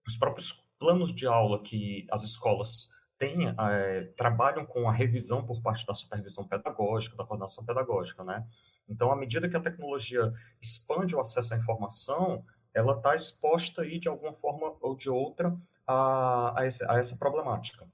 os 0.07 0.17
próprios 0.17 0.71
planos 0.79 1.15
de 1.15 1.27
aula 1.27 1.63
que 1.63 2.07
as 2.11 2.23
escolas 2.23 3.01
têm, 3.19 3.49
é, 3.49 4.03
trabalham 4.17 4.65
com 4.65 4.89
a 4.89 4.93
revisão 4.93 5.45
por 5.45 5.61
parte 5.61 5.87
da 5.87 5.95
supervisão 5.95 6.47
pedagógica, 6.47 7.17
da 7.17 7.25
coordenação 7.25 7.65
pedagógica, 7.65 8.25
né? 8.25 8.47
Então, 8.89 9.13
à 9.13 9.17
medida 9.17 9.49
que 9.49 9.57
a 9.57 9.61
tecnologia 9.61 10.33
expande 10.61 11.15
o 11.15 11.21
acesso 11.21 11.55
à 11.55 11.57
informação, 11.57 12.43
ela 12.75 12.95
está 12.95 13.15
exposta 13.15 13.83
aí, 13.83 13.99
de 13.99 14.09
alguma 14.09 14.33
forma 14.33 14.75
ou 14.81 14.97
de 14.97 15.09
outra, 15.11 15.57
a, 15.87 16.61
a, 16.61 16.67
esse, 16.67 16.85
a 16.85 16.99
essa 16.99 17.17
problemática. 17.17 17.87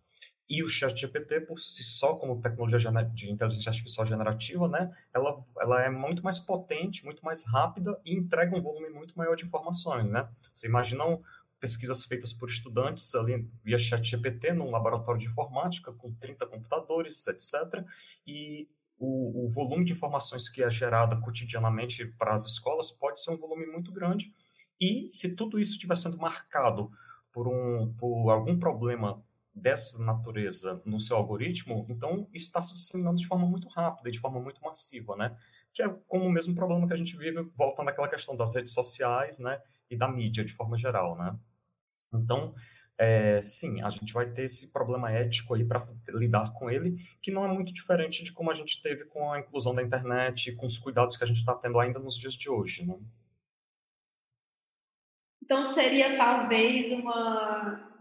E 0.49 0.63
o 0.63 0.69
ChatGPT, 0.69 1.41
por 1.41 1.59
si 1.59 1.83
só, 1.83 2.15
como 2.17 2.41
tecnologia 2.41 2.79
de 3.13 3.31
inteligência 3.31 3.71
artificial 3.71 4.07
generativa, 4.07 4.69
né, 4.69 4.91
ela, 5.13 5.37
ela 5.61 5.83
é 5.83 5.91
muito 5.91 6.23
mais 6.23 6.39
potente, 6.39 7.05
muito 7.05 7.25
mais 7.25 7.45
rápida 7.47 8.01
e 8.05 8.15
entrega 8.15 8.57
um 8.57 8.63
volume 8.63 8.91
muito 8.91 9.17
maior 9.19 9.35
de 9.35 9.45
informações, 9.45 10.09
né? 10.09 10.29
Você 10.55 10.69
imagina 10.69 11.05
pesquisas 11.59 12.05
feitas 12.05 12.33
por 12.33 12.49
estudantes 12.49 13.15
ali 13.15 13.47
via 13.65 13.79
ChatGPT 13.79 14.53
num 14.53 14.71
laboratório 14.71 15.21
de 15.21 15.27
informática 15.27 15.93
com 15.93 16.13
30 16.15 16.47
computadores, 16.47 17.27
etc. 17.27 17.85
E 18.27 18.69
o, 18.99 19.45
o 19.45 19.49
volume 19.49 19.85
de 19.85 19.93
informações 19.93 20.49
que 20.49 20.63
é 20.63 20.71
gerada 20.71 21.17
cotidianamente 21.17 22.07
para 22.19 22.35
as 22.35 22.47
escolas 22.47 22.91
pode 22.91 23.23
ser 23.23 23.31
um 23.31 23.37
volume 23.37 23.67
muito 23.67 23.93
grande. 23.93 24.33
E 24.81 25.09
se 25.09 25.35
tudo 25.35 25.59
isso 25.59 25.73
estiver 25.73 25.97
sendo 25.97 26.19
marcado 26.19 26.91
por, 27.33 27.49
um, 27.49 27.93
por 27.95 28.31
algum 28.31 28.59
problema 28.59 29.23
dessa 29.57 30.05
natureza 30.05 30.83
no 30.85 31.01
seu 31.01 31.17
algoritmo, 31.17 31.87
então 31.89 32.29
isso 32.35 32.47
está 32.47 32.61
se 32.61 32.75
disseminando 32.75 33.17
de 33.17 33.27
forma 33.27 33.47
muito 33.47 33.67
rápida, 33.69 34.11
de 34.11 34.21
forma 34.21 34.39
muito 34.39 34.63
massiva, 34.63 35.17
né? 35.17 35.35
Que 35.73 35.83
é 35.83 35.89
como 36.07 36.27
o 36.27 36.31
mesmo 36.31 36.55
problema 36.55 36.87
que 36.87 36.93
a 36.93 36.97
gente 36.97 37.17
vive 37.17 37.43
voltando 37.57 37.89
àquela 37.89 38.07
questão 38.07 38.37
das 38.37 38.55
redes 38.55 38.75
sociais, 38.75 39.39
né? 39.39 39.59
E 39.91 39.97
da 39.97 40.09
mídia 40.09 40.45
de 40.45 40.53
forma 40.53 40.77
geral, 40.77 41.17
né? 41.17 41.35
Então, 42.13 42.55
é, 42.99 43.41
sim, 43.41 43.81
a 43.81 43.89
gente 43.89 44.13
vai 44.13 44.31
ter 44.31 44.45
esse 44.45 44.73
problema 44.73 45.11
ético 45.11 45.55
aí 45.55 45.65
para 45.65 45.87
lidar 46.09 46.53
com 46.53 46.71
ele, 46.71 46.97
que 47.23 47.31
não 47.31 47.45
é 47.45 47.49
muito 47.49 47.73
diferente 47.73 48.23
de 48.23 48.33
como 48.33 48.51
a 48.51 48.55
gente 48.55 48.83
teve 48.83 49.07
com 49.07 49.33
a 49.33 49.41
inclusão 49.41 49.75
da 49.75 49.83
internet 49.83 50.51
e 50.51 50.57
com 50.57 50.67
os 50.67 50.79
cuidados 50.79 51.17
que 51.17 51.25
a 51.25 51.27
gente 51.27 51.39
está 51.39 51.55
tendo 51.55 51.81
ainda 51.81 51.99
nos 51.99 52.17
dias 52.17 52.35
de 52.35 52.51
hoje, 52.51 52.87
né? 52.87 52.99
Então 55.43 55.65
seria 55.65 56.17
talvez 56.17 56.93
uma 56.93 57.96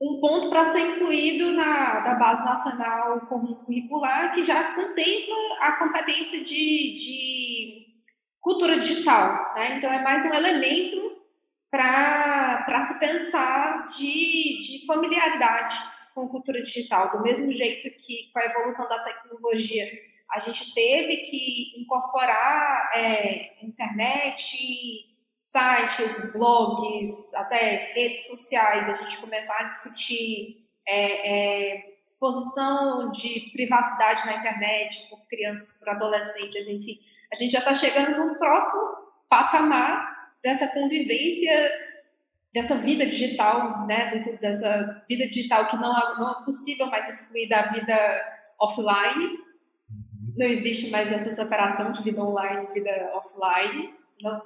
um 0.00 0.20
ponto 0.20 0.48
para 0.48 0.72
ser 0.72 0.80
incluído 0.80 1.52
na 1.52 2.00
da 2.00 2.14
base 2.14 2.44
nacional 2.44 3.20
comum 3.22 3.54
curricular 3.64 4.32
que 4.32 4.44
já 4.44 4.72
contempla 4.74 5.36
a 5.60 5.72
competência 5.72 6.44
de, 6.44 6.94
de 6.94 7.86
cultura 8.40 8.78
digital, 8.78 9.54
né? 9.54 9.76
Então 9.76 9.92
é 9.92 10.02
mais 10.02 10.24
um 10.24 10.32
elemento 10.32 11.18
para 11.70 12.86
se 12.86 12.98
pensar 12.98 13.86
de, 13.86 14.58
de 14.60 14.86
familiaridade 14.86 15.74
com 16.14 16.28
cultura 16.28 16.62
digital, 16.62 17.10
do 17.10 17.22
mesmo 17.22 17.52
jeito 17.52 17.88
que 17.96 18.30
com 18.32 18.38
a 18.38 18.44
evolução 18.44 18.88
da 18.88 19.02
tecnologia 19.04 19.86
a 20.30 20.40
gente 20.40 20.74
teve 20.74 21.18
que 21.18 21.80
incorporar 21.80 22.90
é, 22.94 23.64
internet, 23.64 24.56
sites, 25.38 26.32
blogs, 26.32 27.32
até 27.32 27.92
redes 27.94 28.26
sociais, 28.26 28.88
a 28.88 28.94
gente 28.96 29.18
começar 29.18 29.56
a 29.60 29.62
discutir 29.62 30.66
é, 30.84 31.76
é, 31.76 31.98
exposição 32.04 33.12
de 33.12 33.48
privacidade 33.52 34.26
na 34.26 34.38
internet 34.38 35.06
por 35.08 35.24
crianças, 35.28 35.72
por 35.74 35.88
adolescentes, 35.90 36.66
enfim. 36.66 36.98
A 37.32 37.36
gente 37.36 37.52
já 37.52 37.60
está 37.60 37.72
chegando 37.72 38.26
no 38.26 38.36
próximo 38.36 38.82
patamar 39.28 40.32
dessa 40.42 40.66
convivência, 40.66 41.70
dessa 42.52 42.74
vida 42.74 43.06
digital, 43.06 43.86
né? 43.86 44.10
Desse, 44.10 44.40
dessa 44.40 45.04
vida 45.08 45.28
digital 45.28 45.68
que 45.68 45.76
não, 45.76 45.92
não 46.18 46.32
é 46.32 46.44
possível 46.44 46.86
mais 46.86 47.08
excluir 47.08 47.48
da 47.48 47.62
vida 47.68 47.96
offline. 48.58 49.38
Não 50.36 50.46
existe 50.46 50.90
mais 50.90 51.12
essa 51.12 51.30
separação 51.30 51.92
de 51.92 52.02
vida 52.02 52.20
online 52.20 52.66
e 52.70 52.74
vida 52.74 53.12
offline. 53.14 53.97
Não, 54.20 54.42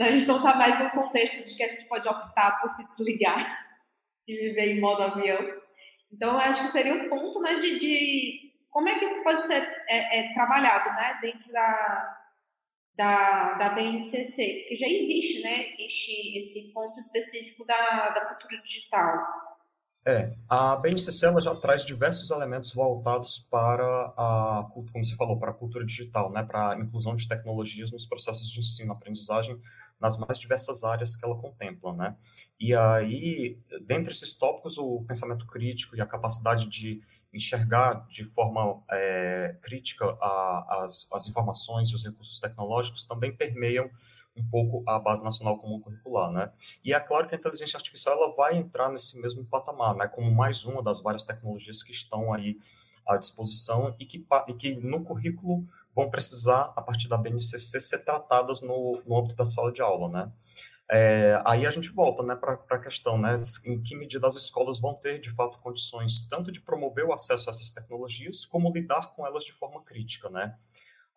a 0.00 0.10
gente 0.10 0.26
não 0.26 0.36
está 0.36 0.54
mais 0.54 0.78
no 0.78 0.90
contexto 0.90 1.48
de 1.48 1.56
que 1.56 1.62
a 1.62 1.68
gente 1.68 1.86
pode 1.86 2.08
optar 2.08 2.60
por 2.60 2.68
se 2.70 2.86
desligar 2.86 3.66
e 4.26 4.36
viver 4.36 4.76
em 4.76 4.80
modo 4.80 5.02
avião. 5.02 5.60
Então, 6.12 6.32
eu 6.32 6.38
acho 6.38 6.62
que 6.62 6.68
seria 6.68 6.94
um 6.94 7.08
ponto 7.08 7.40
né, 7.40 7.58
de, 7.60 7.78
de 7.78 8.52
como 8.70 8.88
é 8.88 8.98
que 8.98 9.04
isso 9.04 9.22
pode 9.22 9.46
ser 9.46 9.62
é, 9.88 10.20
é, 10.20 10.32
trabalhado 10.32 10.90
né, 10.90 11.18
dentro 11.20 11.52
da, 11.52 12.18
da, 12.94 13.54
da 13.54 13.68
BNCC, 13.70 14.60
porque 14.60 14.76
já 14.76 14.88
existe 14.88 15.42
né, 15.42 15.74
este, 15.78 16.38
esse 16.38 16.72
ponto 16.72 16.98
específico 16.98 17.64
da, 17.64 18.10
da 18.10 18.24
cultura 18.26 18.60
digital. 18.62 19.49
É, 20.06 20.34
a 20.48 20.76
BNCC 20.76 21.26
ela 21.26 21.42
já 21.42 21.54
traz 21.54 21.84
diversos 21.84 22.30
elementos 22.30 22.72
voltados 22.72 23.46
para 23.50 23.84
a, 24.16 24.66
como 24.72 25.04
você 25.04 25.14
falou, 25.14 25.38
para 25.38 25.50
a 25.50 25.54
cultura 25.54 25.84
digital, 25.84 26.32
né, 26.32 26.42
para 26.42 26.70
a 26.70 26.78
inclusão 26.78 27.14
de 27.14 27.28
tecnologias 27.28 27.92
nos 27.92 28.06
processos 28.06 28.50
de 28.50 28.60
ensino, 28.60 28.92
aprendizagem, 28.92 29.60
nas 30.00 30.16
mais 30.16 30.38
diversas 30.38 30.82
áreas 30.82 31.14
que 31.14 31.24
ela 31.24 31.36
contempla, 31.36 31.92
né. 31.92 32.16
E 32.58 32.74
aí, 32.74 33.58
dentre 33.86 34.12
esses 34.12 34.34
tópicos, 34.34 34.76
o 34.78 35.02
pensamento 35.06 35.46
crítico 35.46 35.96
e 35.96 36.00
a 36.00 36.06
capacidade 36.06 36.66
de 36.66 37.00
enxergar 37.32 38.06
de 38.08 38.24
forma 38.24 38.82
é, 38.90 39.56
crítica 39.62 40.04
a, 40.20 40.82
as, 40.84 41.08
as 41.12 41.28
informações 41.28 41.90
e 41.90 41.94
os 41.94 42.04
recursos 42.04 42.38
tecnológicos 42.38 43.04
também 43.04 43.34
permeiam 43.34 43.90
um 44.36 44.46
pouco 44.48 44.82
a 44.86 44.98
Base 44.98 45.22
Nacional 45.22 45.58
Comum 45.58 45.80
Curricular, 45.80 46.30
né? 46.30 46.50
E 46.84 46.92
é 46.92 47.00
claro 47.00 47.28
que 47.28 47.34
a 47.34 47.38
inteligência 47.38 47.76
artificial 47.76 48.16
ela 48.16 48.34
vai 48.34 48.56
entrar 48.56 48.90
nesse 48.90 49.20
mesmo 49.20 49.44
patamar, 49.44 49.94
né? 49.94 50.06
Como 50.06 50.30
mais 50.30 50.64
uma 50.64 50.82
das 50.82 51.00
várias 51.00 51.24
tecnologias 51.24 51.82
que 51.82 51.92
estão 51.92 52.32
aí 52.32 52.56
à 53.06 53.16
disposição 53.16 53.94
e 53.98 54.06
que, 54.06 54.24
e 54.48 54.54
que 54.54 54.74
no 54.76 55.02
currículo 55.02 55.64
vão 55.94 56.10
precisar, 56.10 56.72
a 56.76 56.82
partir 56.82 57.08
da 57.08 57.16
BNCC, 57.16 57.80
ser 57.80 58.04
tratadas 58.04 58.60
no, 58.60 59.02
no 59.06 59.18
âmbito 59.18 59.36
da 59.36 59.44
sala 59.44 59.72
de 59.72 59.82
aula, 59.82 60.08
né? 60.08 60.32
É, 60.92 61.40
aí 61.44 61.64
a 61.64 61.70
gente 61.70 61.88
volta 61.90 62.20
né, 62.24 62.34
para 62.34 62.58
a 62.68 62.78
questão, 62.78 63.16
né, 63.16 63.40
em 63.64 63.80
que 63.80 63.94
medida 63.94 64.26
as 64.26 64.34
escolas 64.34 64.80
vão 64.80 64.92
ter, 64.92 65.20
de 65.20 65.30
fato, 65.30 65.56
condições 65.58 66.28
tanto 66.28 66.50
de 66.50 66.60
promover 66.60 67.04
o 67.04 67.12
acesso 67.12 67.48
a 67.48 67.52
essas 67.52 67.70
tecnologias, 67.70 68.44
como 68.44 68.72
lidar 68.72 69.14
com 69.14 69.24
elas 69.24 69.44
de 69.44 69.52
forma 69.52 69.80
crítica, 69.84 70.28
né? 70.28 70.56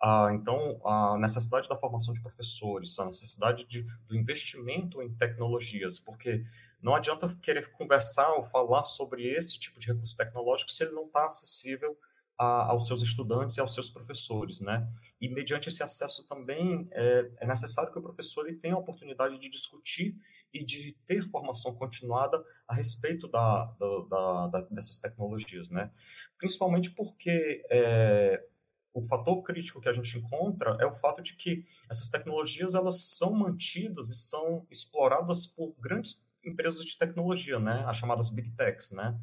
Ah, 0.05 0.33
então, 0.33 0.81
a 0.85 1.17
necessidade 1.17 1.69
da 1.69 1.77
formação 1.77 2.13
de 2.13 2.21
professores, 2.21 2.99
a 2.99 3.05
necessidade 3.05 3.65
de, 3.65 3.83
do 4.05 4.17
investimento 4.17 5.01
em 5.01 5.09
tecnologias, 5.15 5.97
porque 5.97 6.43
não 6.81 6.93
adianta 6.93 7.33
querer 7.41 7.71
conversar 7.71 8.29
ou 8.33 8.43
falar 8.43 8.83
sobre 8.83 9.25
esse 9.25 9.57
tipo 9.57 9.79
de 9.79 9.87
recurso 9.87 10.17
tecnológico 10.17 10.71
se 10.71 10.83
ele 10.83 10.91
não 10.91 11.05
está 11.05 11.23
acessível 11.25 11.97
a, 12.37 12.71
aos 12.71 12.85
seus 12.85 13.01
estudantes 13.01 13.55
e 13.55 13.61
aos 13.61 13.73
seus 13.73 13.89
professores, 13.89 14.59
né? 14.59 14.85
E 15.21 15.29
mediante 15.29 15.69
esse 15.69 15.81
acesso 15.81 16.27
também 16.27 16.85
é, 16.91 17.31
é 17.39 17.47
necessário 17.47 17.89
que 17.89 17.97
o 17.97 18.01
professor 18.01 18.45
ele 18.45 18.57
tenha 18.57 18.73
a 18.73 18.79
oportunidade 18.79 19.37
de 19.37 19.47
discutir 19.47 20.17
e 20.53 20.65
de 20.65 20.97
ter 21.05 21.21
formação 21.21 21.73
continuada 21.75 22.43
a 22.67 22.75
respeito 22.75 23.25
da, 23.29 23.73
da, 24.09 24.47
da 24.47 24.61
dessas 24.69 24.97
tecnologias, 24.97 25.69
né? 25.69 25.89
Principalmente 26.37 26.91
porque 26.91 27.63
é, 27.69 28.43
o 28.93 29.01
fator 29.01 29.41
crítico 29.41 29.81
que 29.81 29.89
a 29.89 29.91
gente 29.91 30.17
encontra 30.17 30.77
é 30.79 30.85
o 30.85 30.93
fato 30.93 31.21
de 31.21 31.35
que 31.35 31.63
essas 31.89 32.09
tecnologias 32.09 32.75
elas 32.75 33.01
são 33.17 33.33
mantidas 33.33 34.09
e 34.09 34.15
são 34.15 34.65
exploradas 34.69 35.47
por 35.47 35.73
grandes 35.79 36.31
empresas 36.45 36.85
de 36.85 36.97
tecnologia, 36.97 37.59
né, 37.59 37.83
as 37.87 37.97
chamadas 37.97 38.29
big 38.29 38.51
techs, 38.51 38.91
né. 38.91 39.17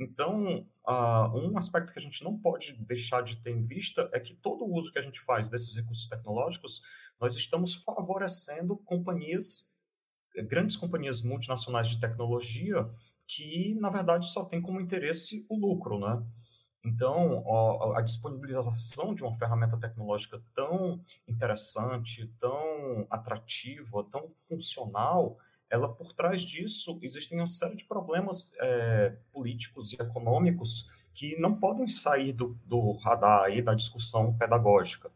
Então, 0.00 0.66
uh, 0.88 1.36
um 1.36 1.58
aspecto 1.58 1.92
que 1.92 1.98
a 1.98 2.02
gente 2.02 2.24
não 2.24 2.38
pode 2.38 2.72
deixar 2.84 3.22
de 3.22 3.36
ter 3.36 3.50
em 3.50 3.60
vista 3.60 4.08
é 4.14 4.18
que 4.18 4.34
todo 4.34 4.64
o 4.64 4.74
uso 4.74 4.90
que 4.90 4.98
a 4.98 5.02
gente 5.02 5.20
faz 5.20 5.48
desses 5.48 5.76
recursos 5.76 6.08
tecnológicos, 6.08 6.80
nós 7.20 7.36
estamos 7.36 7.74
favorecendo 7.74 8.78
companhias, 8.78 9.78
grandes 10.48 10.76
companhias 10.76 11.20
multinacionais 11.20 11.88
de 11.88 12.00
tecnologia, 12.00 12.88
que, 13.26 13.74
na 13.74 13.90
verdade, 13.90 14.26
só 14.32 14.46
têm 14.46 14.62
como 14.62 14.80
interesse 14.80 15.46
o 15.50 15.58
lucro, 15.58 15.98
né? 15.98 16.26
Então, 16.82 17.44
a 17.94 18.00
disponibilização 18.00 19.14
de 19.14 19.22
uma 19.22 19.34
ferramenta 19.34 19.76
tecnológica 19.76 20.42
tão 20.54 20.98
interessante, 21.28 22.26
tão 22.38 23.06
atrativa, 23.10 24.02
tão 24.04 24.28
funcional, 24.36 25.36
ela 25.68 25.88
por 25.88 26.12
trás 26.12 26.40
disso 26.40 26.98
existem 27.02 27.38
uma 27.38 27.46
série 27.46 27.76
de 27.76 27.84
problemas 27.84 28.52
é, 28.58 29.16
políticos 29.30 29.92
e 29.92 29.96
econômicos 29.96 31.08
que 31.14 31.38
não 31.38 31.54
podem 31.54 31.86
sair 31.86 32.32
do, 32.32 32.58
do 32.64 32.92
radar 32.92 33.44
aí 33.44 33.62
da 33.62 33.74
discussão 33.74 34.36
pedagógica, 34.36 35.12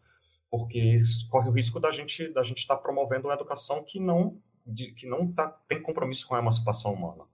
porque 0.50 1.03
corre 1.31 1.48
o 1.48 1.53
risco 1.53 1.81
da 1.81 1.90
gente 1.90 2.29
da 2.29 2.44
gente 2.44 2.59
estar 2.59 2.77
tá 2.77 2.83
promovendo 2.83 3.27
uma 3.27 3.35
educação 3.35 3.83
que 3.83 3.98
não 3.98 4.38
de, 4.64 4.92
que 4.92 5.07
não 5.07 5.31
tá, 5.31 5.48
tem 5.68 5.83
compromisso 5.83 6.27
com 6.27 6.35
a 6.35 6.38
emancipação 6.38 6.92
humana. 6.92 7.24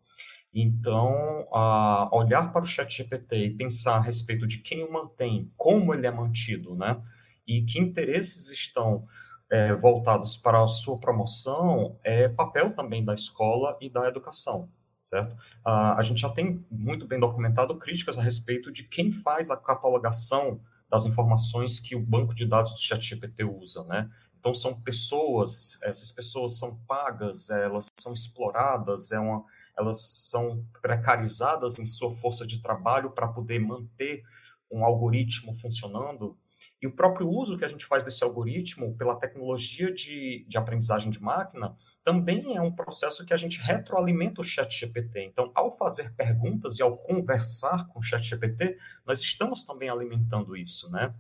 Então, 0.53 1.47
olhar 2.13 2.53
para 2.53 2.63
o 2.63 2.67
chat 2.67 2.97
GPT 2.97 3.37
e 3.37 3.57
pensar 3.57 3.97
a 3.97 4.01
respeito 4.01 4.47
de 4.47 4.59
quem 4.59 4.85
o 4.85 4.93
mantém, 4.93 5.53
como 5.57 5.95
ele 5.95 6.07
é 6.07 6.11
mantido, 6.11 6.75
né? 6.75 7.01
E 7.47 7.63
que 7.63 7.79
interesses 7.79 8.51
estão 8.51 9.05
é, 9.51 9.75
voltados 9.75 10.37
para 10.37 10.63
a 10.63 10.67
sua 10.67 10.99
promoção, 10.99 11.99
é 12.03 12.29
papel 12.29 12.75
também 12.75 13.05
da 13.05 13.15
escola 13.15 13.77
e 13.81 13.89
da 13.89 14.07
educação, 14.09 14.69
certo? 15.05 15.37
a 15.65 16.01
gente 16.03 16.21
já 16.21 16.29
tem 16.29 16.65
muito 16.71 17.07
bem 17.07 17.19
documentado 17.19 17.77
críticas 17.77 18.17
a 18.17 18.23
respeito 18.23 18.71
de 18.71 18.85
quem 18.85 19.11
faz 19.11 19.51
a 19.51 19.57
catalogação 19.57 20.61
das 20.89 21.07
informações 21.07 21.79
que 21.79 21.95
o 21.95 22.01
banco 22.01 22.35
de 22.35 22.45
dados 22.45 22.73
do 22.73 22.81
ChatGPT 22.81 23.45
usa, 23.45 23.85
né? 23.85 24.11
Então, 24.41 24.55
são 24.55 24.81
pessoas, 24.81 25.81
essas 25.83 26.11
pessoas 26.11 26.59
são 26.59 26.83
pagas, 26.87 27.51
elas 27.51 27.89
são 27.99 28.13
exploradas, 28.13 29.13
é 29.13 29.21
uma 29.21 29.45
elas 29.79 30.03
são 30.31 30.65
precarizadas 30.83 31.79
em 31.79 31.87
sua 31.87 32.11
força 32.11 32.47
de 32.47 32.61
trabalho 32.61 33.11
para 33.13 33.29
poder 33.29 33.59
manter 33.59 34.23
um 34.71 34.85
algoritmo 34.85 35.55
funcionando. 35.55 36.37
E 36.83 36.87
o 36.87 36.95
próprio 36.95 37.29
uso 37.29 37.59
que 37.59 37.65
a 37.65 37.69
gente 37.69 37.85
faz 37.85 38.05
desse 38.05 38.23
algoritmo 38.23 38.97
pela 38.97 39.19
tecnologia 39.19 39.93
de, 39.93 40.45
de 40.47 40.59
aprendizagem 40.59 41.11
de 41.11 41.21
máquina 41.21 41.75
também 42.05 42.57
é 42.57 42.61
um 42.61 42.75
processo 42.75 43.25
que 43.25 43.35
a 43.35 43.37
gente 43.37 43.61
retroalimenta 43.61 44.41
o 44.41 44.45
chat 44.45 44.71
GPT. 44.79 45.25
Então, 45.25 45.51
ao 45.55 45.71
fazer 45.71 46.15
perguntas 46.15 46.79
e 46.79 46.83
ao 46.83 46.97
conversar 46.97 47.87
com 47.89 47.99
o 47.99 48.03
chat 48.03 48.23
GPT, 48.23 48.77
nós 49.07 49.21
estamos 49.21 49.65
também 49.65 49.91
alimentando 49.91 50.57
isso, 50.57 50.91
né? 50.91 51.15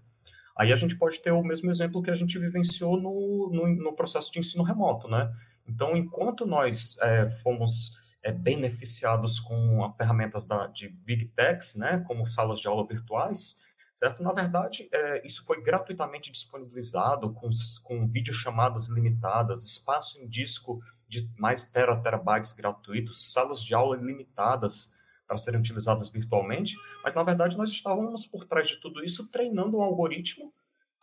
Aí 0.60 0.74
a 0.74 0.76
gente 0.76 0.98
pode 0.98 1.18
ter 1.20 1.30
o 1.30 1.42
mesmo 1.42 1.70
exemplo 1.70 2.02
que 2.02 2.10
a 2.10 2.14
gente 2.14 2.38
vivenciou 2.38 3.00
no, 3.00 3.48
no, 3.50 3.66
no 3.76 3.96
processo 3.96 4.30
de 4.30 4.40
ensino 4.40 4.62
remoto, 4.62 5.08
né? 5.08 5.32
Então, 5.66 5.96
enquanto 5.96 6.44
nós 6.44 6.98
é, 7.00 7.24
fomos 7.24 8.12
é, 8.22 8.30
beneficiados 8.30 9.40
com 9.40 9.88
ferramentas 9.96 10.44
da, 10.44 10.66
de 10.66 10.90
Big 10.90 11.28
Techs, 11.28 11.76
né, 11.76 12.04
como 12.06 12.26
salas 12.26 12.60
de 12.60 12.68
aula 12.68 12.86
virtuais, 12.86 13.62
certo? 13.96 14.22
Na 14.22 14.34
verdade, 14.34 14.86
é, 14.92 15.24
isso 15.24 15.46
foi 15.46 15.62
gratuitamente 15.62 16.30
disponibilizado 16.30 17.32
com, 17.32 17.48
com 17.84 18.06
videochamadas 18.06 18.90
limitadas, 18.90 19.64
espaço 19.64 20.20
em 20.20 20.28
disco 20.28 20.78
de 21.08 21.26
mais 21.38 21.70
tera, 21.70 21.96
terabytes 21.96 22.52
gratuitos, 22.52 23.32
salas 23.32 23.64
de 23.64 23.72
aula 23.72 23.96
limitadas 23.96 24.94
para 25.30 25.38
serem 25.38 25.60
utilizadas 25.60 26.08
virtualmente, 26.08 26.76
mas 27.04 27.14
na 27.14 27.22
verdade 27.22 27.56
nós 27.56 27.70
estávamos 27.70 28.26
por 28.26 28.44
trás 28.44 28.66
de 28.66 28.80
tudo 28.80 29.00
isso 29.04 29.30
treinando 29.30 29.76
um 29.76 29.80
algoritmo 29.80 30.52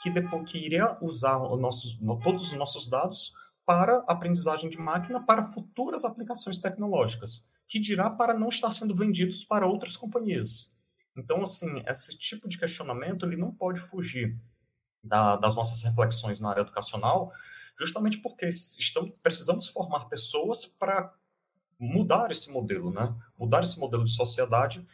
que 0.01 0.09
depois 0.09 0.51
que 0.51 0.57
iria 0.57 0.97
usar 1.01 1.39
nossos, 1.39 1.97
todos 2.21 2.51
os 2.51 2.53
nossos 2.59 2.89
dados 2.89 3.31
para 3.65 4.03
aprendizagem 4.05 4.69
de 4.69 4.77
máquina 4.77 5.25
para 5.25 5.43
futuras 5.43 6.03
aplicações 6.03 6.57
tecnológicas, 6.57 7.53
que 7.69 7.79
dirá 7.79 8.09
para 8.09 8.37
não 8.37 8.49
estar 8.49 8.69
sendo 8.71 8.93
vendidos 8.93 9.45
para 9.45 9.65
outras 9.65 9.95
companhias. 9.95 10.77
Então, 11.15 11.41
assim, 11.41 11.81
esse 11.87 12.17
tipo 12.19 12.49
de 12.49 12.59
questionamento 12.59 13.25
ele 13.25 13.37
não 13.37 13.53
pode 13.53 13.79
fugir 13.79 14.37
da, 15.01 15.37
das 15.37 15.55
nossas 15.55 15.81
reflexões 15.83 16.41
na 16.41 16.49
área 16.49 16.61
educacional, 16.61 17.31
justamente 17.79 18.17
porque 18.17 18.49
estamos, 18.49 19.13
precisamos 19.23 19.69
formar 19.69 20.09
pessoas 20.09 20.65
para 20.65 21.13
mudar 21.79 22.31
esse 22.31 22.51
modelo, 22.51 22.91
né? 22.91 23.13
Mudar 23.37 23.63
esse 23.63 23.79
modelo 23.79 24.03
de 24.03 24.15
sociedade 24.15 24.85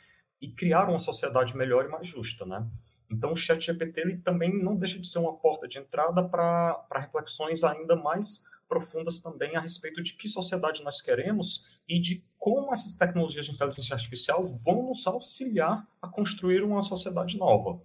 e 0.42 0.50
criar 0.50 0.90
uma 0.90 1.00
sociedade 1.00 1.56
melhor 1.56 1.86
e 1.86 1.90
mais 1.90 2.08
justa, 2.08 2.46
né? 2.46 2.68
Então, 3.12 3.32
o 3.32 3.36
chat 3.36 3.64
GPT 3.64 4.02
ele 4.02 4.18
também 4.18 4.52
não 4.62 4.76
deixa 4.76 5.00
de 5.00 5.08
ser 5.08 5.20
uma 5.20 5.38
porta 5.38 5.68
de 5.68 5.78
entrada 5.78 6.24
para 6.28 6.86
reflexões 6.96 7.64
ainda 7.64 7.96
mais 7.96 8.44
profundas 8.68 9.22
também 9.22 9.56
a 9.56 9.60
respeito 9.60 10.02
de 10.02 10.16
que 10.16 10.28
sociedade 10.28 10.84
nós 10.84 11.00
queremos 11.00 11.80
e 11.88 12.00
de 12.00 12.26
como 12.40 12.74
essas 12.74 12.94
tecnologias 12.94 13.46
de 13.46 13.52
inteligência 13.52 13.94
artificial 13.94 14.46
vão 14.48 14.88
nos 14.88 15.06
auxiliar 15.06 15.88
a 16.02 16.08
construir 16.08 16.64
uma 16.64 16.82
sociedade 16.82 17.38
nova. 17.38 17.80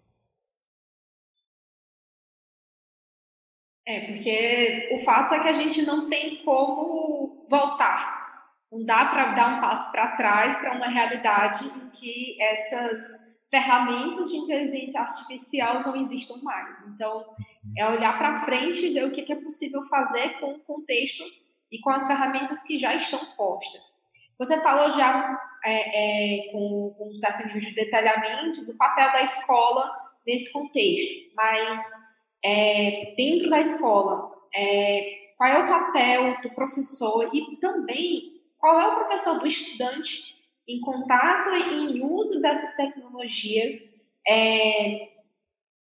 É, 3.87 4.01
porque 4.01 4.91
o 4.93 5.05
fato 5.05 5.35
é 5.35 5.41
que 5.41 5.49
a 5.49 5.53
gente 5.53 5.83
não 5.83 6.09
tem 6.09 6.43
como 6.45 7.47
voltar. 7.49 8.18
Não 8.71 8.85
dá 8.85 9.07
para 9.07 9.33
dar 9.33 9.57
um 9.57 9.61
passo 9.61 9.91
para 9.91 10.17
trás 10.17 10.57
para 10.59 10.75
uma 10.75 10.89
realidade 10.89 11.65
em 11.67 11.91
que 11.91 12.41
essas 12.41 13.01
ferramentas 13.51 14.31
de 14.31 14.37
inteligência 14.37 15.01
artificial 15.01 15.83
não 15.83 15.97
existam 15.97 16.37
mais. 16.43 16.81
Então, 16.87 17.25
é 17.77 17.89
olhar 17.89 18.19
para 18.19 18.45
frente 18.45 18.87
e 18.87 18.93
ver 18.93 19.07
o 19.07 19.11
que 19.11 19.33
é 19.33 19.37
possível 19.37 19.83
fazer 19.89 20.39
com 20.39 20.53
o 20.53 20.61
contexto 20.61 21.25
e 21.71 21.81
com 21.81 21.91
as 21.91 22.07
ferramentas 22.07 22.63
que 22.63 22.77
já 22.77 22.95
estão 22.95 23.19
postas. 23.37 23.85
Você 24.39 24.61
falou 24.61 24.91
já 24.93 25.39
é, 25.65 26.49
é, 26.49 26.53
com, 26.53 26.95
com 26.97 27.11
um 27.11 27.17
certo 27.17 27.45
nível 27.47 27.61
de 27.61 27.75
detalhamento 27.75 28.65
do 28.65 28.77
papel 28.77 29.13
da 29.13 29.23
escola 29.23 29.91
nesse 30.27 30.53
contexto, 30.53 31.35
mas 31.35 31.91
é, 32.45 33.15
dentro 33.17 33.51
da 33.51 33.61
escola, 33.61 34.31
é, 34.55 35.19
qual 35.37 35.51
é 35.51 35.59
o 35.59 35.69
papel 35.69 36.41
do 36.43 36.51
professor 36.51 37.31
e 37.35 37.57
também 37.57 38.38
qual 38.59 38.81
é 38.81 38.87
o 38.89 38.97
professor 38.97 39.39
do 39.39 39.47
estudante 39.47 40.37
em 40.69 40.81
contato 40.81 41.51
e 41.51 41.97
em 41.97 42.05
uso 42.05 42.41
dessas 42.41 42.77
tecnologias 42.77 43.95
é, 44.29 45.09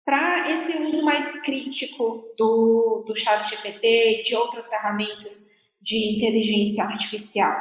para 0.05 0.51
esse 0.51 0.77
uso 0.77 1.03
mais 1.03 1.41
crítico 1.41 2.33
do, 2.37 3.03
do 3.05 3.15
chat 3.15 3.49
GPT 3.49 4.21
e 4.21 4.23
de 4.23 4.35
outras 4.35 4.69
ferramentas 4.69 5.47
de 5.81 6.15
inteligência 6.15 6.83
artificial? 6.83 7.55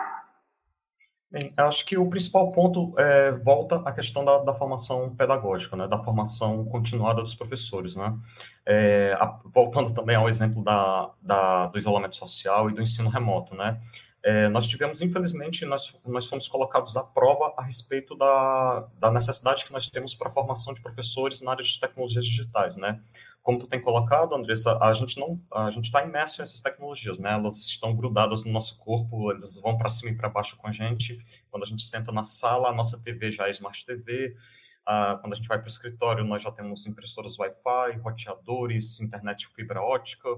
Bem, 1.29 1.53
acho 1.57 1.85
que 1.85 1.99
o 1.99 2.09
principal 2.09 2.53
ponto 2.53 2.95
é, 2.97 3.33
volta 3.33 3.83
à 3.85 3.93
questão 3.93 4.25
da, 4.25 4.39
da, 4.39 4.55
formação 4.55 5.15
pedagógica, 5.17 5.77
né, 5.77 5.89
da 5.89 5.99
formação 5.99 6.65
continuada 6.67 7.21
dos 7.21 7.35
professores. 7.35 7.97
Né? 7.97 8.17
É, 8.65 9.13
a, 9.19 9.41
voltando 9.45 9.93
também 9.93 10.15
ao 10.15 10.29
exemplo 10.29 10.63
da, 10.63 11.11
da, 11.21 11.67
do 11.67 11.77
isolamento 11.77 12.15
social 12.15 12.71
e 12.71 12.75
do 12.75 12.81
ensino 12.81 13.09
remoto. 13.09 13.57
Né? 13.57 13.77
É, 14.29 14.49
nós 14.49 14.67
tivemos, 14.67 15.01
infelizmente, 15.03 15.65
nós, 15.65 16.01
nós 16.05 16.27
fomos 16.27 16.49
colocados 16.49 16.97
à 16.97 17.05
prova 17.05 17.55
a 17.57 17.63
respeito 17.63 18.17
da, 18.17 18.89
da 18.99 19.13
necessidade 19.13 19.65
que 19.65 19.73
nós 19.73 19.89
temos 19.89 20.17
para 20.17 20.29
a 20.29 20.33
formação 20.33 20.75
de 20.75 20.81
professores 20.81 21.41
na 21.43 21.53
área 21.53 21.63
de 21.63 21.79
tecnologias 21.79 22.27
digitais, 22.27 22.77
né? 22.77 23.01
Como 23.47 23.61
tu 23.61 23.69
tem 23.69 23.81
colocado, 23.81 24.35
Andressa, 24.35 24.77
a 24.83 24.93
gente 24.93 25.21
não, 25.21 25.41
a 25.55 25.71
gente 25.71 25.85
está 25.85 26.03
imerso 26.03 26.41
nessas 26.41 26.61
tecnologias, 26.61 27.21
né? 27.21 27.31
Elas 27.31 27.59
estão 27.59 27.95
grudadas 27.95 28.45
no 28.45 28.51
nosso 28.51 28.77
corpo, 28.81 29.31
eles 29.31 29.57
vão 29.63 29.79
para 29.79 29.89
cima 29.89 30.11
e 30.11 30.17
para 30.17 30.29
baixo 30.29 30.57
com 30.57 30.67
a 30.67 30.73
gente. 30.73 31.17
Quando 31.49 31.63
a 31.63 31.67
gente 31.67 31.85
senta 31.85 32.11
na 32.11 32.25
sala, 32.25 32.71
a 32.71 32.73
nossa 32.73 33.01
TV 33.01 33.31
já 33.31 33.47
é 33.47 33.53
Smart 33.53 33.87
TV. 33.87 34.35
Ah, 34.85 35.17
quando 35.21 35.35
a 35.35 35.37
gente 35.37 35.47
vai 35.47 35.59
para 35.59 35.67
o 35.67 35.71
escritório, 35.71 36.25
nós 36.25 36.43
já 36.43 36.51
temos 36.51 36.89
impressoras 36.89 37.39
Wi-Fi, 37.39 37.99
roteadores, 38.03 39.01
internet 39.01 39.47
fibra 39.55 39.81
ótica. 39.81 40.29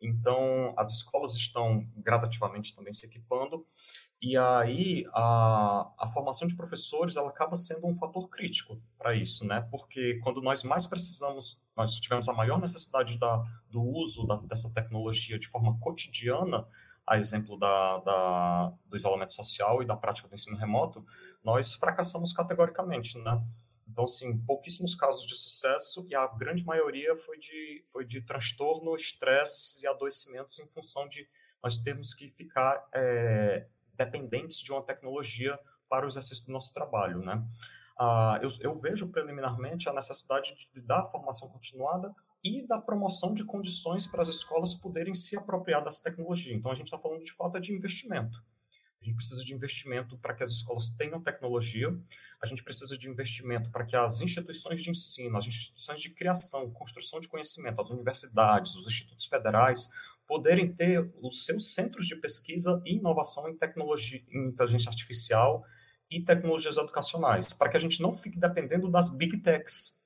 Então, 0.00 0.72
as 0.78 0.92
escolas 0.96 1.34
estão 1.34 1.86
gradativamente 1.94 2.74
também 2.74 2.94
se 2.94 3.04
equipando, 3.04 3.66
e 4.20 4.34
aí 4.34 5.04
a, 5.12 5.92
a 5.98 6.08
formação 6.08 6.48
de 6.48 6.56
professores 6.56 7.16
ela 7.16 7.28
acaba 7.28 7.54
sendo 7.54 7.86
um 7.86 7.94
fator 7.94 8.30
crítico 8.30 8.80
para 8.96 9.14
isso, 9.14 9.46
né? 9.46 9.60
Porque 9.70 10.20
quando 10.22 10.40
nós 10.40 10.64
mais 10.64 10.86
precisamos, 10.86 11.65
nós 11.76 11.94
tivemos 12.00 12.28
a 12.28 12.32
maior 12.32 12.60
necessidade 12.60 13.18
da, 13.18 13.44
do 13.70 13.82
uso 13.82 14.26
da, 14.26 14.36
dessa 14.36 14.72
tecnologia 14.72 15.38
de 15.38 15.46
forma 15.46 15.78
cotidiana, 15.78 16.66
a 17.06 17.18
exemplo 17.18 17.56
da, 17.58 17.98
da, 17.98 18.72
do 18.86 18.96
isolamento 18.96 19.32
social 19.32 19.82
e 19.82 19.86
da 19.86 19.96
prática 19.96 20.26
do 20.26 20.34
ensino 20.34 20.56
remoto, 20.56 21.04
nós 21.44 21.74
fracassamos 21.74 22.32
categoricamente, 22.32 23.18
né? 23.18 23.40
Então, 23.86 24.04
assim, 24.04 24.36
pouquíssimos 24.38 24.94
casos 24.96 25.24
de 25.26 25.36
sucesso 25.36 26.06
e 26.10 26.14
a 26.14 26.26
grande 26.26 26.64
maioria 26.64 27.14
foi 27.16 27.38
de, 27.38 27.84
foi 27.86 28.04
de 28.04 28.20
transtorno, 28.20 28.96
estresse 28.96 29.84
e 29.84 29.86
adoecimentos 29.86 30.58
em 30.58 30.66
função 30.66 31.08
de 31.08 31.28
nós 31.62 31.78
termos 31.78 32.12
que 32.12 32.28
ficar 32.28 32.84
é, 32.92 33.66
dependentes 33.94 34.58
de 34.58 34.72
uma 34.72 34.82
tecnologia 34.82 35.58
para 35.88 36.04
o 36.04 36.08
exercício 36.08 36.46
do 36.46 36.52
nosso 36.52 36.74
trabalho, 36.74 37.20
né? 37.20 37.42
Ah, 37.98 38.38
eu, 38.42 38.50
eu, 38.60 38.74
vejo 38.74 39.08
preliminarmente 39.08 39.88
a 39.88 39.92
necessidade 39.92 40.54
de, 40.54 40.70
de 40.70 40.86
dar 40.86 41.04
formação 41.04 41.48
continuada 41.48 42.14
e 42.44 42.66
da 42.66 42.78
promoção 42.78 43.32
de 43.32 43.42
condições 43.44 44.06
para 44.06 44.20
as 44.20 44.28
escolas 44.28 44.74
poderem 44.74 45.14
se 45.14 45.36
apropriar 45.36 45.82
dessa 45.82 46.02
tecnologia. 46.02 46.54
Então, 46.54 46.70
a 46.70 46.74
gente 46.74 46.88
está 46.88 46.98
falando 46.98 47.22
de 47.22 47.32
falta 47.32 47.58
de 47.58 47.72
investimento. 47.72 48.44
A 49.00 49.04
gente 49.04 49.16
precisa 49.16 49.42
de 49.44 49.54
investimento 49.54 50.18
para 50.18 50.34
que 50.34 50.42
as 50.42 50.50
escolas 50.50 50.90
tenham 50.90 51.22
tecnologia, 51.22 51.88
a 52.42 52.46
gente 52.46 52.62
precisa 52.62 52.98
de 52.98 53.08
investimento 53.08 53.70
para 53.70 53.84
que 53.84 53.96
as 53.96 54.20
instituições 54.20 54.82
de 54.82 54.90
ensino, 54.90 55.36
as 55.36 55.46
instituições 55.46 56.00
de 56.00 56.10
criação, 56.10 56.70
construção 56.72 57.20
de 57.20 57.28
conhecimento, 57.28 57.80
as 57.80 57.90
universidades, 57.90 58.74
os 58.74 58.86
institutos 58.86 59.26
federais, 59.26 59.90
poderem 60.26 60.74
ter 60.74 61.08
os 61.22 61.44
seus 61.44 61.72
centros 61.72 62.06
de 62.06 62.16
pesquisa 62.16 62.82
e 62.84 62.96
inovação 62.96 63.48
em 63.48 63.56
tecnologia, 63.56 64.22
em 64.28 64.48
inteligência 64.48 64.88
artificial 64.88 65.64
e 66.10 66.20
tecnologias 66.20 66.76
educacionais, 66.76 67.52
para 67.52 67.68
que 67.68 67.76
a 67.76 67.80
gente 67.80 68.00
não 68.00 68.14
fique 68.14 68.38
dependendo 68.38 68.90
das 68.90 69.16
big 69.16 69.38
techs, 69.38 70.02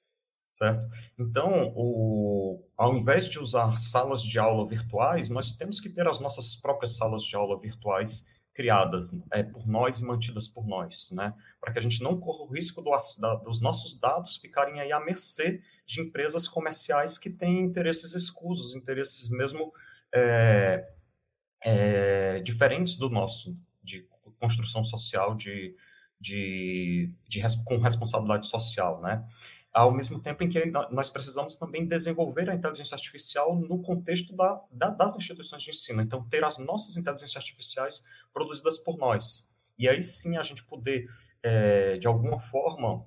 certo? 0.52 0.86
Então, 1.18 1.72
o, 1.76 2.64
ao 2.76 2.96
invés 2.96 3.28
de 3.28 3.38
usar 3.38 3.72
salas 3.78 4.22
de 4.22 4.38
aula 4.38 4.66
virtuais, 4.66 5.30
nós 5.30 5.52
temos 5.52 5.80
que 5.80 5.90
ter 5.90 6.06
as 6.06 6.18
nossas 6.18 6.56
próprias 6.56 6.96
salas 6.96 7.22
de 7.22 7.36
aula 7.36 7.58
virtuais 7.58 8.26
criadas 8.52 9.10
é, 9.32 9.42
por 9.42 9.66
nós 9.66 10.00
e 10.00 10.04
mantidas 10.04 10.48
por 10.48 10.66
nós, 10.66 11.10
né? 11.12 11.32
Para 11.60 11.72
que 11.72 11.78
a 11.78 11.82
gente 11.82 12.02
não 12.02 12.18
corra 12.18 12.42
o 12.42 12.52
risco 12.52 12.82
do, 12.82 12.90
da, 13.20 13.34
dos 13.36 13.60
nossos 13.60 13.98
dados 13.98 14.36
ficarem 14.36 14.80
aí 14.80 14.92
à 14.92 15.00
mercê 15.00 15.62
de 15.86 16.00
empresas 16.00 16.48
comerciais 16.48 17.16
que 17.16 17.30
têm 17.30 17.60
interesses 17.60 18.14
escusos, 18.14 18.74
interesses 18.74 19.30
mesmo 19.30 19.72
é, 20.14 20.84
é, 21.62 22.40
diferentes 22.40 22.96
do 22.96 23.08
nosso, 23.08 23.50
construção 24.40 24.83
social, 24.83 25.37
de, 25.37 25.76
de, 26.20 27.12
de, 27.29 27.40
com 27.64 27.79
responsabilidade 27.79 28.48
social, 28.48 29.00
né? 29.00 29.24
ao 29.72 29.92
mesmo 29.92 30.20
tempo 30.20 30.42
em 30.42 30.48
que 30.48 30.66
nós 30.90 31.11
precisamos 31.11 31.55
também 31.55 31.87
desenvolver 31.87 32.50
a 32.50 32.55
inteligência 32.55 32.94
artificial 32.94 33.55
no 33.55 33.81
contexto 33.81 34.35
da, 34.35 34.61
da, 34.70 34.90
das 34.90 35.16
instituições 35.16 35.62
de 35.62 35.70
ensino. 35.70 36.03
Então, 36.03 36.29
ter 36.29 36.44
as 36.44 36.59
nossas 36.59 36.96
inteligências 36.96 37.37
artificiais 37.37 38.05
produzidas 38.33 38.79
por 38.79 38.98
nós. 38.98 39.55
E 39.79 39.88
aí 39.88 40.03
sim 40.03 40.37
a 40.37 40.42
gente 40.42 40.64
poder, 40.64 41.07
é, 41.42 41.96
de 41.98 42.07
alguma 42.07 42.38
forma, 42.38 43.07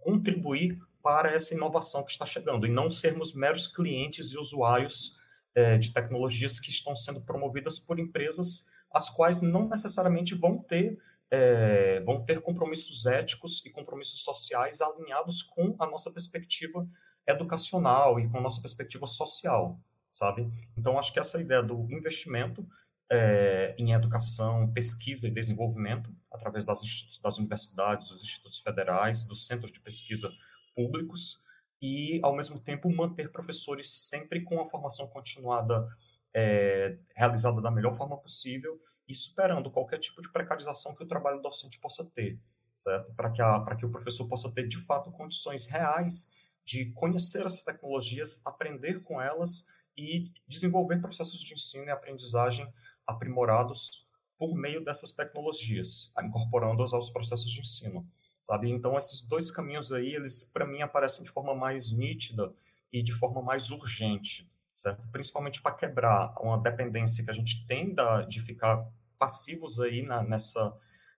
contribuir 0.00 0.78
para 1.02 1.32
essa 1.32 1.54
inovação 1.54 2.04
que 2.04 2.12
está 2.12 2.24
chegando 2.24 2.66
e 2.66 2.70
não 2.70 2.90
sermos 2.90 3.34
meros 3.34 3.66
clientes 3.66 4.32
e 4.32 4.38
usuários 4.38 5.16
é, 5.54 5.76
de 5.76 5.92
tecnologias 5.92 6.60
que 6.60 6.70
estão 6.70 6.94
sendo 6.94 7.22
promovidas 7.22 7.78
por 7.78 7.98
empresas 7.98 8.66
as 8.92 9.10
quais 9.10 9.40
não 9.40 9.68
necessariamente 9.68 10.34
vão 10.34 10.58
ter 10.58 10.98
é, 11.30 12.00
vão 12.00 12.24
ter 12.24 12.40
compromissos 12.40 13.06
éticos 13.06 13.64
e 13.66 13.70
compromissos 13.70 14.22
sociais 14.22 14.80
alinhados 14.80 15.42
com 15.42 15.76
a 15.78 15.86
nossa 15.86 16.10
perspectiva 16.10 16.86
educacional 17.26 18.18
e 18.18 18.28
com 18.28 18.38
a 18.38 18.40
nossa 18.40 18.60
perspectiva 18.60 19.06
social, 19.06 19.78
sabe? 20.10 20.50
Então, 20.76 20.98
acho 20.98 21.12
que 21.12 21.20
essa 21.20 21.40
ideia 21.40 21.62
do 21.62 21.86
investimento 21.90 22.66
é, 23.10 23.74
em 23.78 23.92
educação, 23.92 24.70
pesquisa 24.72 25.28
e 25.28 25.30
desenvolvimento, 25.30 26.10
através 26.30 26.64
das, 26.64 26.80
das 27.22 27.38
universidades, 27.38 28.08
dos 28.08 28.22
institutos 28.22 28.60
federais, 28.60 29.24
dos 29.24 29.46
centros 29.46 29.72
de 29.72 29.80
pesquisa 29.80 30.32
públicos, 30.74 31.40
e, 31.80 32.18
ao 32.22 32.34
mesmo 32.34 32.58
tempo, 32.60 32.90
manter 32.90 33.30
professores 33.30 33.88
sempre 33.90 34.42
com 34.42 34.60
a 34.60 34.66
formação 34.66 35.06
continuada 35.08 35.88
é, 36.34 36.98
realizada 37.14 37.60
da 37.60 37.70
melhor 37.70 37.94
forma 37.94 38.16
possível 38.16 38.78
e 39.06 39.14
superando 39.14 39.70
qualquer 39.70 39.98
tipo 39.98 40.20
de 40.22 40.30
precarização 40.30 40.94
que 40.94 41.02
o 41.02 41.08
trabalho 41.08 41.40
docente 41.40 41.80
possa 41.80 42.04
ter, 42.04 42.40
certo? 42.74 43.12
Para 43.14 43.30
que, 43.30 43.42
a, 43.42 43.76
que 43.76 43.86
o 43.86 43.90
professor 43.90 44.28
possa 44.28 44.52
ter, 44.52 44.66
de 44.68 44.78
fato, 44.78 45.10
condições 45.10 45.66
reais 45.66 46.32
de 46.64 46.92
conhecer 46.92 47.44
essas 47.44 47.64
tecnologias, 47.64 48.44
aprender 48.46 49.02
com 49.02 49.20
elas 49.20 49.66
e 49.96 50.30
desenvolver 50.46 51.00
processos 51.00 51.40
de 51.40 51.54
ensino 51.54 51.86
e 51.86 51.90
aprendizagem 51.90 52.70
aprimorados 53.06 54.06
por 54.38 54.54
meio 54.54 54.84
dessas 54.84 55.12
tecnologias, 55.14 56.12
incorporando-as 56.22 56.92
aos 56.92 57.10
processos 57.10 57.50
de 57.50 57.60
ensino, 57.60 58.06
sabe? 58.40 58.70
Então, 58.70 58.96
esses 58.96 59.26
dois 59.26 59.50
caminhos 59.50 59.90
aí, 59.90 60.14
eles, 60.14 60.44
para 60.44 60.66
mim, 60.66 60.80
aparecem 60.82 61.24
de 61.24 61.30
forma 61.30 61.54
mais 61.54 61.90
nítida 61.90 62.52
e 62.92 63.02
de 63.02 63.12
forma 63.12 63.42
mais 63.42 63.70
urgente, 63.70 64.48
certo? 64.80 65.08
Principalmente 65.10 65.60
para 65.62 65.74
quebrar 65.74 66.34
uma 66.40 66.58
dependência 66.58 67.24
que 67.24 67.30
a 67.30 67.34
gente 67.34 67.66
tem 67.66 67.92
da, 67.94 68.22
de 68.22 68.40
ficar 68.40 68.86
passivos 69.18 69.80
aí 69.80 70.02
na, 70.02 70.22
nessa, 70.22 70.74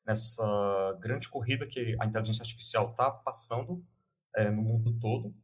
nessa 0.06 0.98
grande 1.00 1.28
corrida 1.28 1.66
que 1.66 1.96
a 2.00 2.06
inteligência 2.06 2.42
artificial 2.42 2.90
está 2.90 3.10
passando 3.10 3.84
é, 4.34 4.50
no 4.50 4.62
mundo 4.62 4.98
todo 4.98 5.34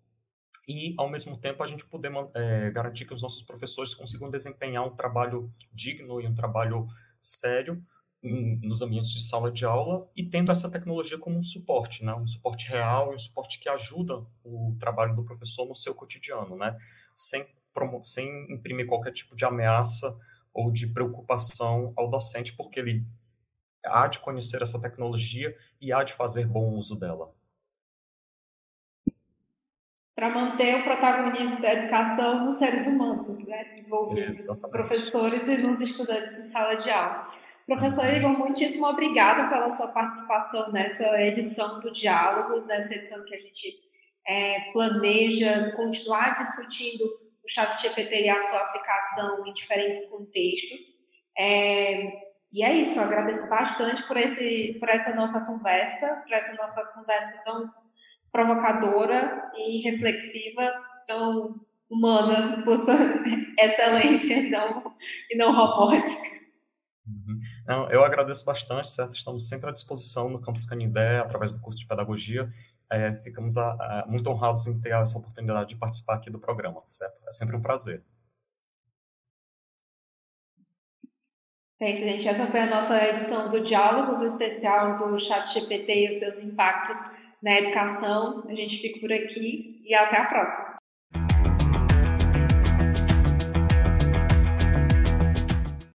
e, 0.68 0.94
ao 0.98 1.08
mesmo 1.08 1.38
tempo, 1.38 1.62
a 1.62 1.66
gente 1.66 1.86
poder 1.86 2.10
é, 2.34 2.70
garantir 2.72 3.04
que 3.04 3.14
os 3.14 3.22
nossos 3.22 3.42
professores 3.42 3.94
consigam 3.94 4.28
desempenhar 4.28 4.84
um 4.84 4.96
trabalho 4.96 5.52
digno 5.72 6.20
e 6.20 6.26
um 6.26 6.34
trabalho 6.34 6.88
sério 7.20 7.80
em, 8.20 8.58
nos 8.66 8.82
ambientes 8.82 9.10
de 9.10 9.20
sala 9.28 9.52
de 9.52 9.64
aula 9.64 10.10
e 10.16 10.28
tendo 10.28 10.50
essa 10.50 10.68
tecnologia 10.68 11.18
como 11.18 11.38
um 11.38 11.42
suporte, 11.42 12.04
né? 12.04 12.12
um 12.14 12.26
suporte 12.26 12.68
real 12.68 13.12
e 13.12 13.14
um 13.14 13.18
suporte 13.18 13.60
que 13.60 13.68
ajuda 13.68 14.26
o 14.42 14.76
trabalho 14.80 15.14
do 15.14 15.24
professor 15.24 15.68
no 15.68 15.74
seu 15.74 15.94
cotidiano, 15.94 16.56
né? 16.56 16.76
sem, 17.14 17.46
sem 18.02 18.52
imprimir 18.52 18.86
qualquer 18.86 19.12
tipo 19.12 19.36
de 19.36 19.44
ameaça 19.44 20.06
ou 20.52 20.70
de 20.70 20.86
preocupação 20.86 21.92
ao 21.96 22.10
docente, 22.10 22.56
porque 22.56 22.80
ele 22.80 23.04
há 23.84 24.06
de 24.06 24.18
conhecer 24.18 24.62
essa 24.62 24.80
tecnologia 24.80 25.54
e 25.80 25.92
há 25.92 26.02
de 26.02 26.12
fazer 26.12 26.46
bom 26.46 26.70
uso 26.70 26.98
dela. 26.98 27.32
Para 30.14 30.30
manter 30.30 30.80
o 30.80 30.84
protagonismo 30.84 31.60
da 31.60 31.74
educação 31.74 32.44
nos 32.44 32.54
seres 32.54 32.86
humanos, 32.86 33.38
né, 33.46 33.78
envolvidos, 33.78 34.46
nos 34.46 34.70
professores 34.70 35.46
e 35.46 35.58
nos 35.58 35.80
estudantes 35.80 36.38
em 36.38 36.46
sala 36.46 36.76
de 36.76 36.88
aula. 36.88 37.24
Professor 37.66 38.04
uhum. 38.04 38.16
Igor, 38.16 38.38
muitíssimo 38.38 38.86
obrigada 38.86 39.50
pela 39.50 39.70
sua 39.70 39.88
participação 39.88 40.72
nessa 40.72 41.20
edição 41.20 41.80
do 41.80 41.92
Diálogos, 41.92 42.64
nessa 42.66 42.94
edição 42.94 43.24
que 43.24 43.34
a 43.34 43.40
gente 43.40 43.76
é, 44.26 44.72
planeja 44.72 45.72
continuar 45.72 46.36
discutindo 46.36 47.04
o 47.46 47.48
chat 47.48 47.80
GPT 47.80 48.24
e 48.24 48.28
a 48.28 48.40
sua 48.40 48.58
aplicação 48.58 49.46
em 49.46 49.52
diferentes 49.52 50.04
contextos. 50.06 50.96
É, 51.38 52.26
e 52.52 52.64
é 52.64 52.74
isso, 52.74 52.98
eu 52.98 53.04
agradeço 53.04 53.48
bastante 53.48 54.02
por, 54.06 54.16
esse, 54.16 54.76
por 54.80 54.88
essa 54.88 55.14
nossa 55.14 55.44
conversa, 55.44 56.22
por 56.26 56.32
essa 56.32 56.54
nossa 56.54 56.84
conversa 56.86 57.42
tão 57.44 57.70
provocadora 58.32 59.50
e 59.56 59.88
reflexiva, 59.88 60.72
tão 61.06 61.60
humana, 61.88 62.62
por 62.64 62.76
sua 62.76 62.96
excelência 63.58 64.42
não, 64.50 64.94
e 65.30 65.36
não 65.36 65.54
robótica. 65.54 66.36
Uhum. 67.06 67.40
Não, 67.66 67.90
eu 67.90 68.04
agradeço 68.04 68.44
bastante, 68.44 68.88
certo? 68.88 69.12
Estamos 69.12 69.48
sempre 69.48 69.70
à 69.70 69.72
disposição 69.72 70.28
no 70.28 70.40
Campus 70.40 70.66
Canindé, 70.66 71.18
através 71.18 71.52
do 71.52 71.60
curso 71.60 71.78
de 71.78 71.86
Pedagogia. 71.86 72.48
É, 72.90 73.14
ficamos 73.14 73.58
a, 73.58 73.70
a, 73.72 74.06
muito 74.06 74.30
honrados 74.30 74.66
em 74.66 74.80
ter 74.80 74.90
essa 74.90 75.18
oportunidade 75.18 75.70
de 75.70 75.76
participar 75.76 76.14
aqui 76.14 76.30
do 76.30 76.38
programa, 76.38 76.82
certo? 76.86 77.20
É 77.26 77.30
sempre 77.30 77.56
um 77.56 77.60
prazer. 77.60 78.04
É 81.78 81.94
gente. 81.94 82.26
Essa 82.26 82.46
foi 82.46 82.60
a 82.60 82.70
nossa 82.70 83.04
edição 83.04 83.50
do 83.50 83.62
Diálogos, 83.62 84.18
o 84.20 84.24
especial 84.24 84.96
do 84.96 85.18
Chat 85.18 85.52
GPT 85.52 86.06
e 86.06 86.12
os 86.12 86.18
seus 86.18 86.38
impactos 86.38 86.96
na 87.42 87.58
educação. 87.58 88.44
A 88.48 88.54
gente 88.54 88.78
fica 88.78 88.98
por 89.00 89.12
aqui 89.12 89.82
e 89.84 89.94
até 89.94 90.16
a 90.16 90.24
próxima. 90.24 90.75